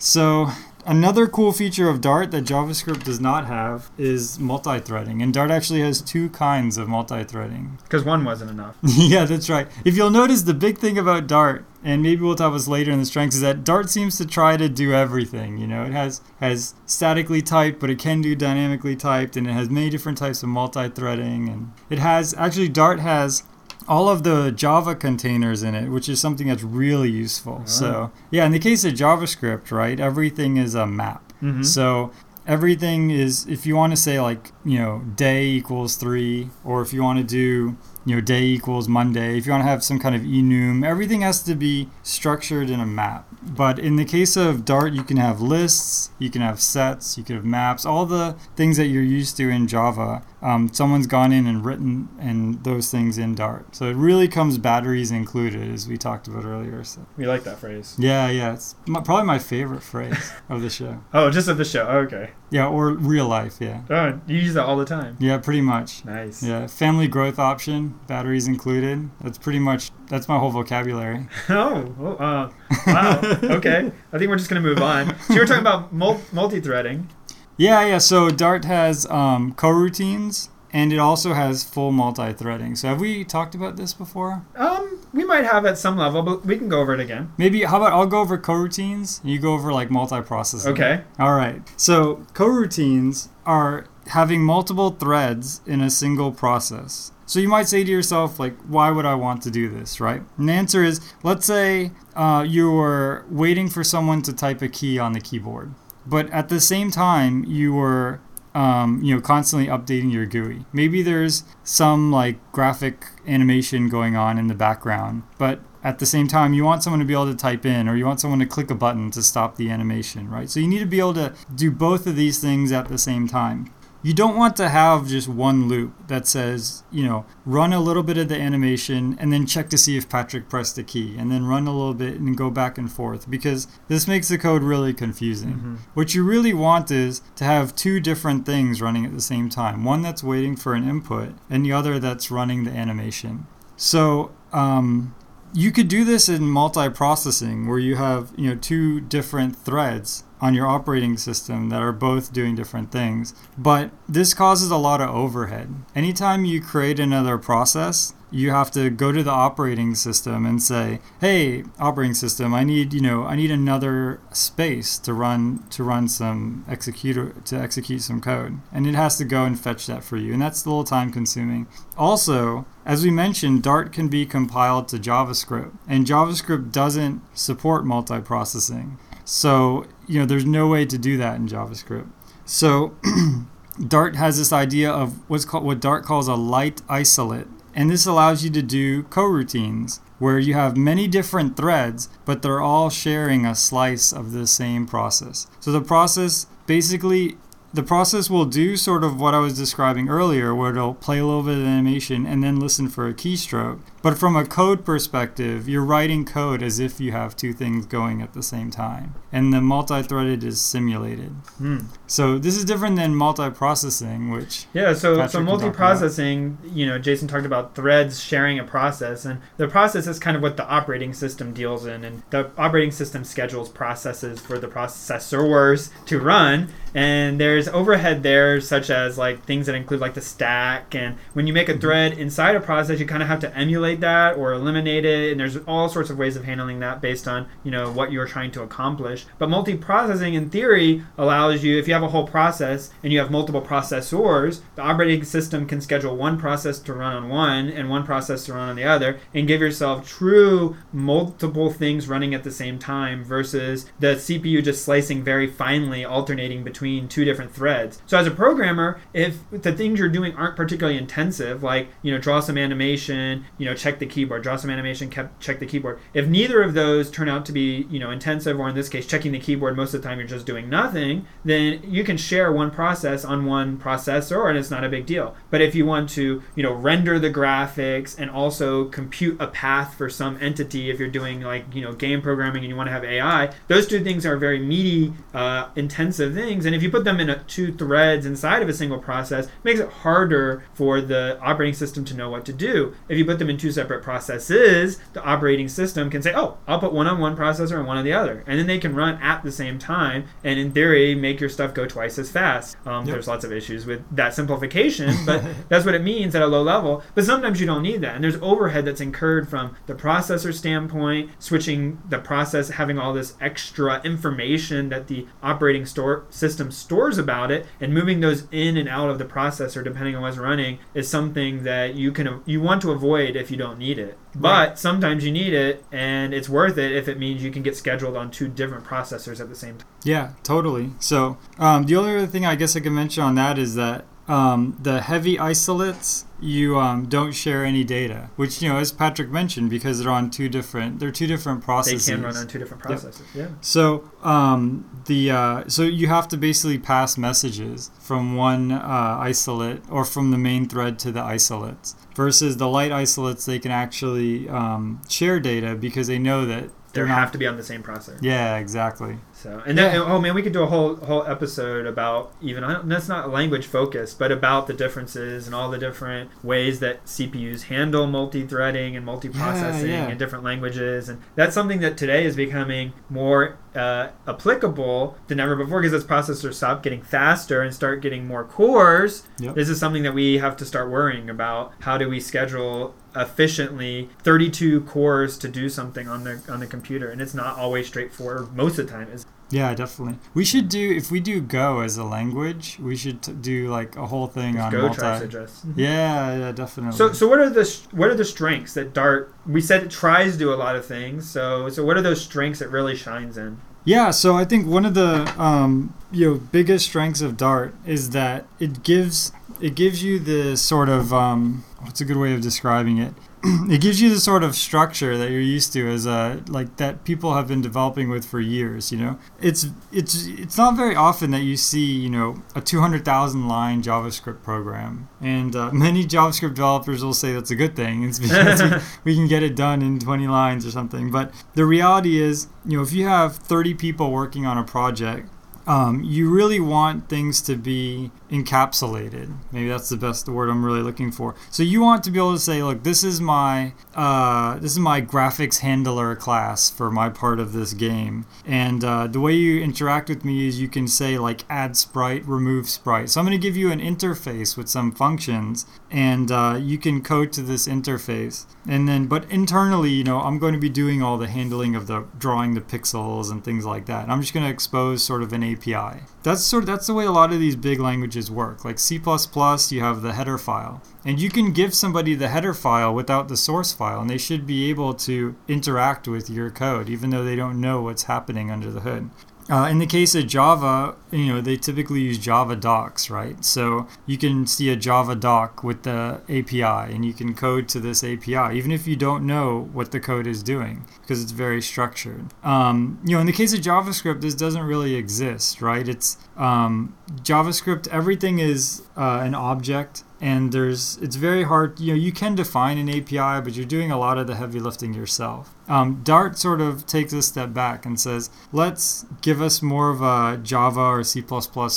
[0.00, 0.48] So
[0.86, 5.80] another cool feature of Dart that JavaScript does not have is multi-threading, and Dart actually
[5.80, 7.78] has two kinds of multi-threading.
[7.90, 8.76] Because one wasn't enough.
[8.82, 9.66] yeah, that's right.
[9.84, 12.90] If you'll notice, the big thing about Dart, and maybe we'll talk about this later
[12.92, 15.58] in the strengths, is that Dart seems to try to do everything.
[15.58, 19.52] You know, it has has statically typed, but it can do dynamically typed, and it
[19.52, 23.42] has many different types of multi-threading, and it has actually Dart has
[23.90, 27.62] all of the Java containers in it, which is something that's really useful.
[27.66, 31.22] So yeah, in the case of JavaScript, right, everything is a map.
[31.42, 31.64] Mhm.
[31.64, 32.12] So
[32.46, 36.92] everything is if you want to say like you know day equals three or if
[36.92, 37.76] you want to do
[38.06, 41.20] you know day equals monday if you want to have some kind of enum everything
[41.20, 45.16] has to be structured in a map but in the case of Dart, you can
[45.16, 49.02] have lists, you can have sets, you can have maps, all the things that you're
[49.02, 50.22] used to in Java.
[50.42, 53.74] Um, someone's gone in and written and those things in Dart.
[53.76, 56.82] So it really comes batteries included, as we talked about earlier.
[56.84, 57.94] So We like that phrase.
[57.98, 61.02] yeah, yeah, it's my, probably my favorite phrase of the show.
[61.12, 61.86] Oh, just of the show.
[61.86, 62.30] Okay.
[62.50, 63.58] Yeah, or real life.
[63.60, 65.16] Yeah, Oh, you use that all the time.
[65.20, 66.04] yeah, pretty much.
[66.04, 66.42] Nice.
[66.42, 69.08] Yeah, family growth option, batteries included.
[69.20, 71.28] That's pretty much that's my whole vocabulary.
[71.48, 72.50] Oh, oh, uh,
[72.86, 73.20] wow.
[73.58, 73.92] okay.
[74.12, 75.16] I think we're just going to move on.
[75.20, 77.08] So you were talking about multi-threading.
[77.56, 77.98] Yeah, yeah.
[77.98, 82.76] So Dart has um, coroutines, and it also has full multi-threading.
[82.76, 84.44] So have we talked about this before?
[84.56, 87.32] Um, we might have at some level, but we can go over it again.
[87.36, 87.64] Maybe.
[87.64, 89.20] How about I'll go over coroutines.
[89.24, 90.72] You go over like multi-processing.
[90.72, 91.02] Okay.
[91.18, 91.62] All right.
[91.76, 97.12] So coroutines are having multiple threads in a single process.
[97.26, 100.22] So you might say to yourself, like, why would I want to do this, right?
[100.36, 104.68] And the answer is, let's say uh, you were waiting for someone to type a
[104.68, 105.72] key on the keyboard,
[106.04, 108.20] but at the same time you were,
[108.54, 110.64] um, you know, constantly updating your GUI.
[110.72, 116.28] Maybe there's some like graphic animation going on in the background, but at the same
[116.28, 118.46] time you want someone to be able to type in or you want someone to
[118.46, 120.50] click a button to stop the animation, right?
[120.50, 123.28] So you need to be able to do both of these things at the same
[123.28, 123.72] time.
[124.02, 128.02] You don't want to have just one loop that says, you know, run a little
[128.02, 131.30] bit of the animation and then check to see if Patrick pressed a key and
[131.30, 134.62] then run a little bit and go back and forth because this makes the code
[134.62, 135.54] really confusing.
[135.54, 135.74] Mm-hmm.
[135.94, 139.84] What you really want is to have two different things running at the same time
[139.84, 143.46] one that's waiting for an input and the other that's running the animation.
[143.76, 145.14] So, um,
[145.52, 150.54] you could do this in multi-processing where you have you know two different threads on
[150.54, 153.34] your operating system that are both doing different things.
[153.58, 155.74] But this causes a lot of overhead.
[155.94, 161.00] Anytime you create another process you have to go to the operating system and say
[161.20, 166.08] hey operating system i need you know i need another space to run to run
[166.08, 168.60] some executor to execute some code.
[168.72, 171.12] And it has to go and fetch that for you and that's a little time
[171.12, 171.66] consuming
[171.96, 178.96] also as we mentioned dart can be compiled to javascript and javascript doesn't support multiprocessing
[179.30, 182.10] so you know there's no way to do that in javascript
[182.44, 182.96] so
[183.88, 188.06] dart has this idea of what's called what dart calls a light isolate and this
[188.06, 193.46] allows you to do coroutines where you have many different threads, but they're all sharing
[193.46, 195.46] a slice of the same process.
[195.60, 197.36] So the process basically
[197.72, 201.24] the process will do sort of what I was describing earlier, where it'll play a
[201.24, 203.80] little bit of animation and then listen for a keystroke.
[204.02, 208.22] But from a code perspective, you're writing code as if you have two things going
[208.22, 209.14] at the same time.
[209.32, 211.30] And the multi threaded is simulated.
[211.58, 211.78] Hmm.
[212.06, 215.46] So this is different than multi-processing, which Yeah, so Patrick so about.
[215.60, 220.36] multi-processing, you know, Jason talked about threads sharing a process, and the process is kind
[220.36, 224.66] of what the operating system deals in, and the operating system schedules processes for the
[224.66, 230.20] processors to run, and there's overhead there, such as like things that include like the
[230.20, 231.76] stack, and when you make Mm-hmm.
[231.76, 235.32] a thread inside a process, you kind of have to emulate that or eliminate it,
[235.32, 238.28] and there's all sorts of ways of handling that based on you know what you're
[238.28, 239.26] trying to accomplish.
[239.38, 243.30] But multi-processing, in theory, allows you if you have a whole process and you have
[243.30, 248.04] multiple processors, the operating system can schedule one process to run on one and one
[248.04, 252.50] process to run on the other, and give yourself true multiple things running at the
[252.50, 258.00] same time versus the CPU just slicing very finely, alternating between two different threads.
[258.06, 262.18] So as a programmer, if the things you're doing aren't particularly intensive, like you know
[262.18, 265.10] draw some animation, you know check the keyboard, draw some animation,
[265.40, 265.98] check the keyboard.
[266.12, 269.06] If neither of those turn out to be you know intensive, or in this case
[269.06, 272.52] checking the keyboard most of the time you're just doing nothing, then you can share
[272.52, 275.34] one process on one processor, and it's not a big deal.
[275.48, 279.94] But if you want to you know render the graphics and also compute a path
[279.94, 282.92] for some entity, if you're doing like you know game programming and you want to
[282.92, 286.66] have AI, those two things are very meaty, uh, intensive things.
[286.66, 289.52] And if you put them in a, two threads inside of a single process, it
[289.64, 292.94] makes it harder for the operating system to know what to do.
[293.08, 296.78] If you put them in two separate processes, the operating system can say, "Oh, I'll
[296.78, 299.18] put one on one processor and one on the other," and then they can run
[299.22, 300.24] at the same time.
[300.44, 302.76] And in theory, make your stuff go twice as fast.
[302.86, 303.14] Um, Yep.
[303.14, 306.62] There's lots of issues with that simplification, but that's what it means at a low
[306.62, 307.02] level.
[307.14, 311.30] But sometimes you don't need that, and there's overhead that's incurred from the processor standpoint,
[311.38, 317.50] switching the process, having all this extra information that the operating store system stores about
[317.50, 321.08] it, and moving those in and out of the processor depending on what's running is
[321.08, 324.18] something that you can you want to avoid if you don't need it.
[324.34, 327.76] But sometimes you need it, and it's worth it if it means you can get
[327.76, 329.88] scheduled on two different processors at the same time.
[330.02, 330.90] Yeah, totally.
[330.98, 334.04] So um, the only other thing I guess I can mention on that is that
[334.30, 339.30] um, the heavy isolates you um, don't share any data, which you know, as Patrick
[339.30, 342.08] mentioned, because they're on two different they're two different They processes.
[342.08, 343.26] can run on two different processes.
[343.34, 343.48] Yeah.
[343.60, 349.82] So um, the uh, so you have to basically pass messages from one uh, isolate
[349.90, 351.96] or from the main thread to the isolates.
[352.14, 357.06] Versus the light isolates, they can actually um, share data because they know that They
[357.06, 358.18] have to be on the same processor.
[358.20, 359.18] Yeah, exactly.
[359.42, 360.04] So and Yeah.
[360.06, 363.30] oh man, we could do a whole whole episode about even I don't, that's not
[363.30, 368.96] language focused, but about the differences and all the different ways that CPUs handle multi-threading
[368.96, 370.08] and multiprocessing Yeah, yeah.
[370.10, 375.54] in different languages, and that's something that today is becoming more uh, applicable than ever
[375.56, 379.54] before because as processors stop getting faster and start getting more cores, Yep.
[379.54, 381.72] this is something that we have to start worrying about.
[381.80, 387.10] How do we schedule efficiently 32 cores to do something on the on the computer
[387.10, 390.18] and it's not always straightforward most of the time is Yeah, definitely.
[390.32, 393.96] We should do if we do Go as a language, we should t- do like
[393.96, 394.98] a whole thing on Go multi.
[394.98, 395.66] tries to address.
[395.74, 396.96] Yeah, yeah, definitely.
[396.96, 399.34] So, so what are the what are the strengths that Dart?
[399.46, 401.28] We said it tries to do a lot of things.
[401.28, 403.60] So, so what are those strengths it really shines in?
[403.84, 408.10] Yeah, so I think one of the um, you know biggest strengths of Dart is
[408.10, 412.40] that it gives it gives you the sort of um, what's a good way of
[412.40, 413.14] describing it?
[413.70, 417.04] it gives you the sort of structure that you're used to as a like that
[417.04, 418.92] people have been developing with for years.
[418.92, 423.48] You know, it's it's it's not very often that you see you know a 200,000
[423.48, 428.04] line JavaScript program, and uh, many JavaScript developers will say that's a good thing.
[428.04, 428.70] It's because we,
[429.04, 431.10] we can get it done in 20 lines or something.
[431.10, 435.30] But the reality is, you know, if you have 30 people working on a project,
[435.66, 439.36] um, you really want things to be encapsulated.
[439.52, 441.34] Maybe that's the best word I'm really looking for.
[441.50, 444.78] So you want to be able to say, look, this is my uh, this is
[444.78, 449.60] my graphics handler class for my part of this game, and uh, the way you
[449.60, 453.10] interact with me is you can say like add sprite, remove sprite.
[453.10, 457.02] So I'm going to give you an interface with some functions, and uh, you can
[457.02, 461.02] code to this interface, and then but internally, you know, I'm going to be doing
[461.02, 464.04] all the handling of the drawing the pixels and things like that.
[464.04, 466.02] And I'm just going to expose sort of an API.
[466.22, 468.64] That's sort of that's the way a lot of these big languages work.
[468.64, 472.92] Like C++, you have the header file, and you can give somebody the header file
[472.92, 477.10] without the source file, and they should be able to interact with your code, even
[477.10, 479.10] though they don't know what's happening under the hood.
[479.48, 483.44] Uh, in the case of Java, you know, they typically use Java docs, right?
[483.44, 487.80] So you can see a Java doc with the API and you can code to
[487.80, 491.60] this API, even if you don't know what the code is doing, because it's very
[491.60, 492.26] structured.
[492.42, 495.88] Um, you know, in the case of JavaScript, this doesn't really exist, right?
[495.88, 501.98] It's um, JavaScript, everything is uh, an object and there's it's very hard you know
[501.98, 505.54] you can define an api but you're doing a lot of the heavy lifting yourself
[505.68, 510.02] um, dart sort of takes a step back and says let's give us more of
[510.02, 511.22] a java or c++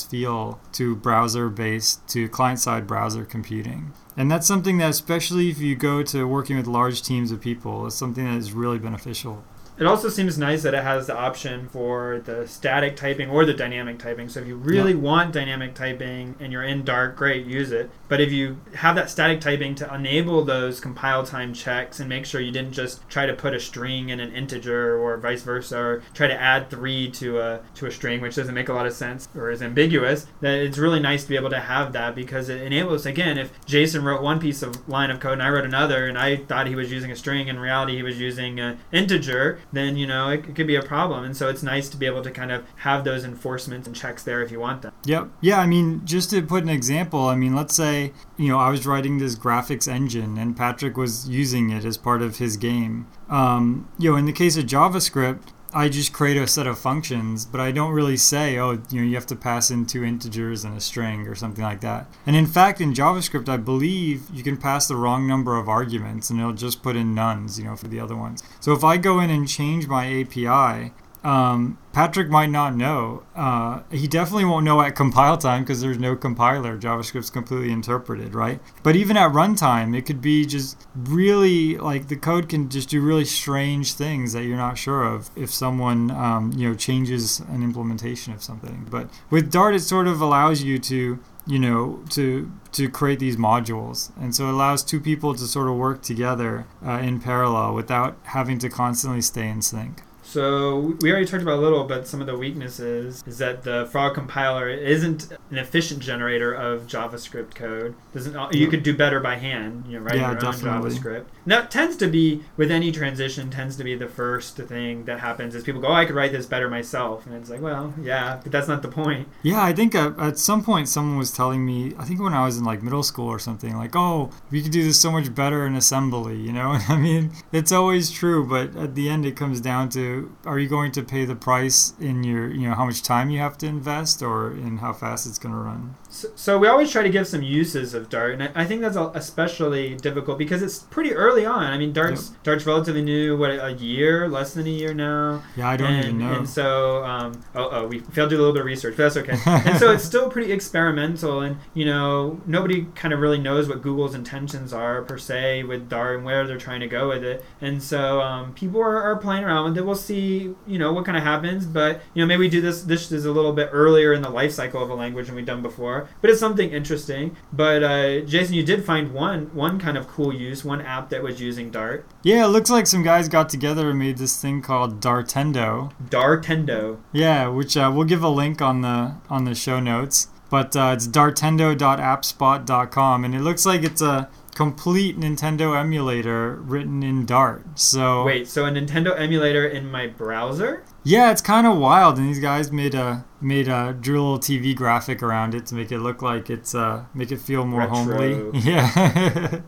[0.10, 3.92] feel to browser based to client side browser computing.
[4.16, 7.86] And that's something that especially if you go to working with large teams of people
[7.88, 9.44] is something that is really beneficial
[9.84, 13.54] It also seems nice that it has the option for the static typing or the
[13.54, 14.30] dynamic typing.
[14.30, 17.92] So if you really want dynamic typing and you're in Dart, great, use it.
[18.08, 22.26] But if you have that static typing to enable those compile time checks and make
[22.26, 25.78] sure you didn't just try to put a string in an integer or vice versa,
[25.78, 28.86] or try to add three to a to a string, which doesn't make a lot
[28.86, 32.16] of sense or is ambiguous, that it's really nice to be able to have that
[32.16, 35.50] because it enables again if Jason wrote one piece of line of code and I
[35.50, 38.62] wrote another and I thought he was using a string, in reality he was using
[38.62, 41.24] an integer, then you know it, it could be a problem.
[41.24, 44.24] And so it's nice to be able to kind of have those enforcements and checks
[44.24, 44.94] there if you want them.
[45.06, 45.30] Yep.
[45.42, 48.70] Yeah, I mean, just to put an example, I mean, let's say, you know, I
[48.70, 53.08] was writing this graphics engine and Patrick was using it as part of his game.
[53.30, 57.46] Um, you know, in the case of JavaScript, I just create a set of functions,
[57.46, 60.64] but I don't really say, oh, you know, you have to pass in two integers
[60.64, 62.06] and a string or something like that.
[62.28, 66.30] And in fact, in JavaScript, I believe you can pass the wrong number of arguments
[66.30, 68.44] and it'll just put in nuns, you know, for the other ones.
[68.60, 70.94] So if I go in and change my API,
[71.24, 73.24] um, Patrick might not know.
[73.36, 76.78] Uh, he definitely won't know at compile time because there's no compiler.
[76.78, 78.60] JavaScript's completely interpreted, right?
[78.82, 83.02] But even at runtime, it could be just really like the code can just do
[83.02, 87.64] really strange things that you're not sure of if someone um, you know changes an
[87.64, 88.88] implementation of something.
[88.90, 93.36] But with Dart, it sort of allows you to you know to to create these
[93.36, 97.74] modules and so it allows two people to sort of work together uh, in parallel
[97.74, 100.02] without having to constantly stay in sync
[100.34, 103.88] So we already talked about a little, but some of the weaknesses is that the
[103.92, 107.94] Frog compiler isn't an efficient generator of JavaScript code.
[108.16, 110.72] Doesn't you could do better by hand, you know, writing Yeah, your definitely.
[110.72, 111.26] own JavaScript.
[111.46, 115.20] Now, it tends to be with any transition tends to be the first thing that
[115.20, 117.94] happens is people go, "Oh, I could write this better myself," and it's like, well,
[118.02, 119.28] yeah, but that's not the point.
[119.42, 122.46] Yeah, I think at, at some point someone was telling me, I think when I
[122.46, 125.34] was in like middle school or something, like, oh, we could do this so much
[125.34, 126.78] better in assembly, you know?
[126.90, 130.70] I mean, it's always true, but at the end it comes down to are you
[130.70, 133.68] going to pay the price in your, you know, how much time you have to
[133.68, 135.96] invest or in how fast it's going to run?
[136.14, 138.82] So, so we always try to give some uses of Dart, and I, I think
[138.82, 141.64] that's especially difficult because it's pretty early on.
[141.64, 143.36] I mean, Dart's Dart's relatively new.
[143.36, 145.42] What a year, less than a year now.
[145.56, 146.34] Yeah, I don't and, even know.
[146.34, 149.12] And so, um, oh, oh, we failed to do a little bit of research, but
[149.12, 149.40] that's okay.
[149.68, 153.82] and so it's still pretty experimental, and you know, nobody kind of really knows what
[153.82, 157.44] Google's intentions are per se with Dart and where they're trying to go with it.
[157.60, 159.86] And so, um, people are, are playing around with it.
[159.86, 161.66] We'll see, you know, what kind of happens.
[161.66, 162.84] But you know, maybe we do this.
[162.84, 165.44] This is a little bit earlier in the life cycle of a language than we've
[165.44, 167.36] done before, but it's something interesting.
[167.52, 171.22] But uh, Jason, you did find one one kind of cool use, one app that
[171.24, 174.62] was using Dart, Yeah, it looks like some guys got together and made this thing
[174.62, 175.92] called Dartendo.
[176.10, 177.00] Dartendo.
[177.12, 180.28] Yeah, which uh, we'll give a link on the on the show notes.
[180.50, 187.26] But uh, it's dartendo.appspot.com, and it looks like it's a complete Nintendo emulator written in
[187.26, 187.80] Dart.
[187.80, 190.84] So Wait, so a Nintendo emulator in my browser?
[191.04, 194.40] Yeah, it's kind of wild, and these guys made a made a drew a little
[194.40, 197.82] TV graphic around it to make it look like it's uh make it feel more
[197.82, 197.96] Retro.
[197.96, 198.60] homely.
[198.60, 199.62] Yeah,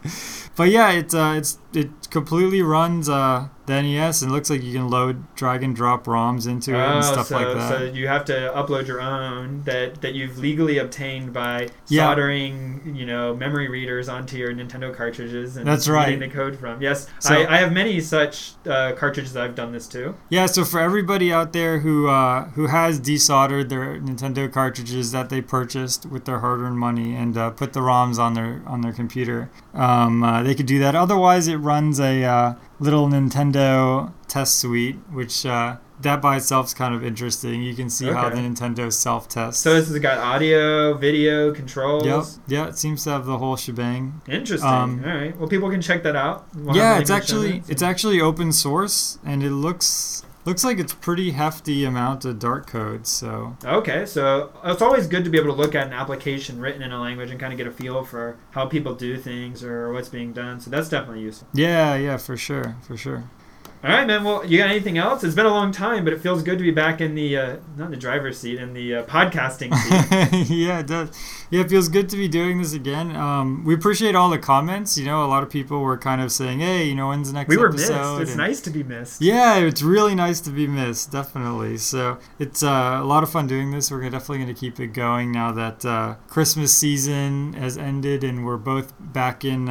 [0.55, 4.73] but yeah, it's uh it's it completely runs uh the NES and looks like you
[4.73, 7.69] can load drag and drop ROMs into it and stuff Oh, so, like that.
[7.69, 12.05] so you have to upload your own that, that you've legally obtained by Yeah.
[12.09, 16.29] soldering, you know, memory readers onto your Nintendo cartridges and That's reading right.
[16.29, 16.79] the code from.
[16.79, 20.13] Yes, So- I, I have many such uh, cartridges that I've done this too.
[20.29, 25.29] Yeah, so for everybody out there who uh, who has desoldered their Nintendo cartridges that
[25.31, 28.93] they purchased with their hard-earned money and uh, put the ROMs on their on their
[28.93, 30.93] computer, um, uh, they could do that.
[30.93, 36.73] Otherwise, it runs a uh, little Nintendo test suite, which uh, that by itself is
[36.73, 37.61] kind of interesting.
[37.61, 39.61] You can see how the Nintendo self-tests.
[39.61, 42.05] So this has got audio, video, controls.
[42.05, 44.21] Yep, yeah, it seems to have the whole shebang.
[44.27, 44.69] Interesting.
[44.69, 45.37] Um, All right.
[45.37, 46.47] Well, people can check that out.
[46.55, 50.24] We'll yeah, it's link in the show actually it's actually open source, and it looks
[50.45, 53.07] looks like it's pretty hefty amount of Dart code.
[53.07, 56.81] So Okay, so it's always good to be able to look at an application written
[56.81, 59.91] in a language and kind of get a feel for how people do things or
[59.91, 60.59] what's being done.
[60.59, 61.47] So that's definitely useful.
[61.53, 63.29] yeah, yeah, for sure, for sure.
[63.85, 64.23] All right, man.
[64.23, 65.23] Well, you got anything else?
[65.23, 67.55] It's been a long time, but it feels good to be back in the uh,
[67.77, 69.71] not the driver's seat, in the uh, podcasting
[70.47, 70.49] seat.
[70.57, 71.11] yeah, it does.
[71.51, 73.15] Yeah, it feels good to be doing this again.
[73.15, 74.97] Um, we appreciate all the comments.
[74.97, 77.35] You know, a lot of people were kind of saying, "Hey, you know, when's the
[77.35, 77.91] next we were missed.
[77.91, 79.21] episode?" It's And- nice to be missed.
[79.21, 81.77] Yeah, it's really nice to be missed, definitely.
[81.77, 83.91] So it's uh, a lot of fun doing this.
[83.91, 88.47] We're definitely going to keep it going now that uh, Christmas season has ended and
[88.47, 89.69] we're both back in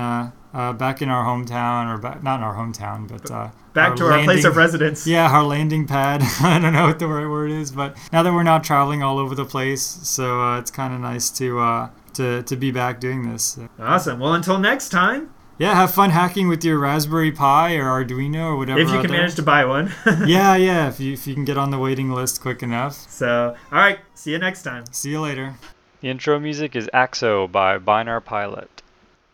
[0.55, 4.07] uh, back in our hometown, or back, not in our hometown, but uh, Back to
[4.07, 5.05] our place of residence.
[5.05, 6.23] yeah, our landing pad.
[6.41, 9.19] I don't know what the right word is, but now that we're not traveling all
[9.19, 13.01] over the place, so uh, it's kind of nice to uh, to to be back
[13.01, 13.59] doing this.
[13.81, 14.21] Awesome.
[14.21, 18.57] Well, until next time, Yeah, have fun hacking with your Raspberry Pi or Arduino or
[18.57, 18.79] whatever.
[18.79, 19.21] if you out can there.
[19.23, 19.93] manage to buy one.
[20.25, 20.89] yeah, yeah.
[20.89, 22.95] If you if you can get on the waiting list quick enough.
[23.11, 23.99] So, all right.
[24.15, 24.85] See you next time.
[24.93, 25.57] See you later.
[26.01, 28.83] The intro music is Axo by Binar Pilot.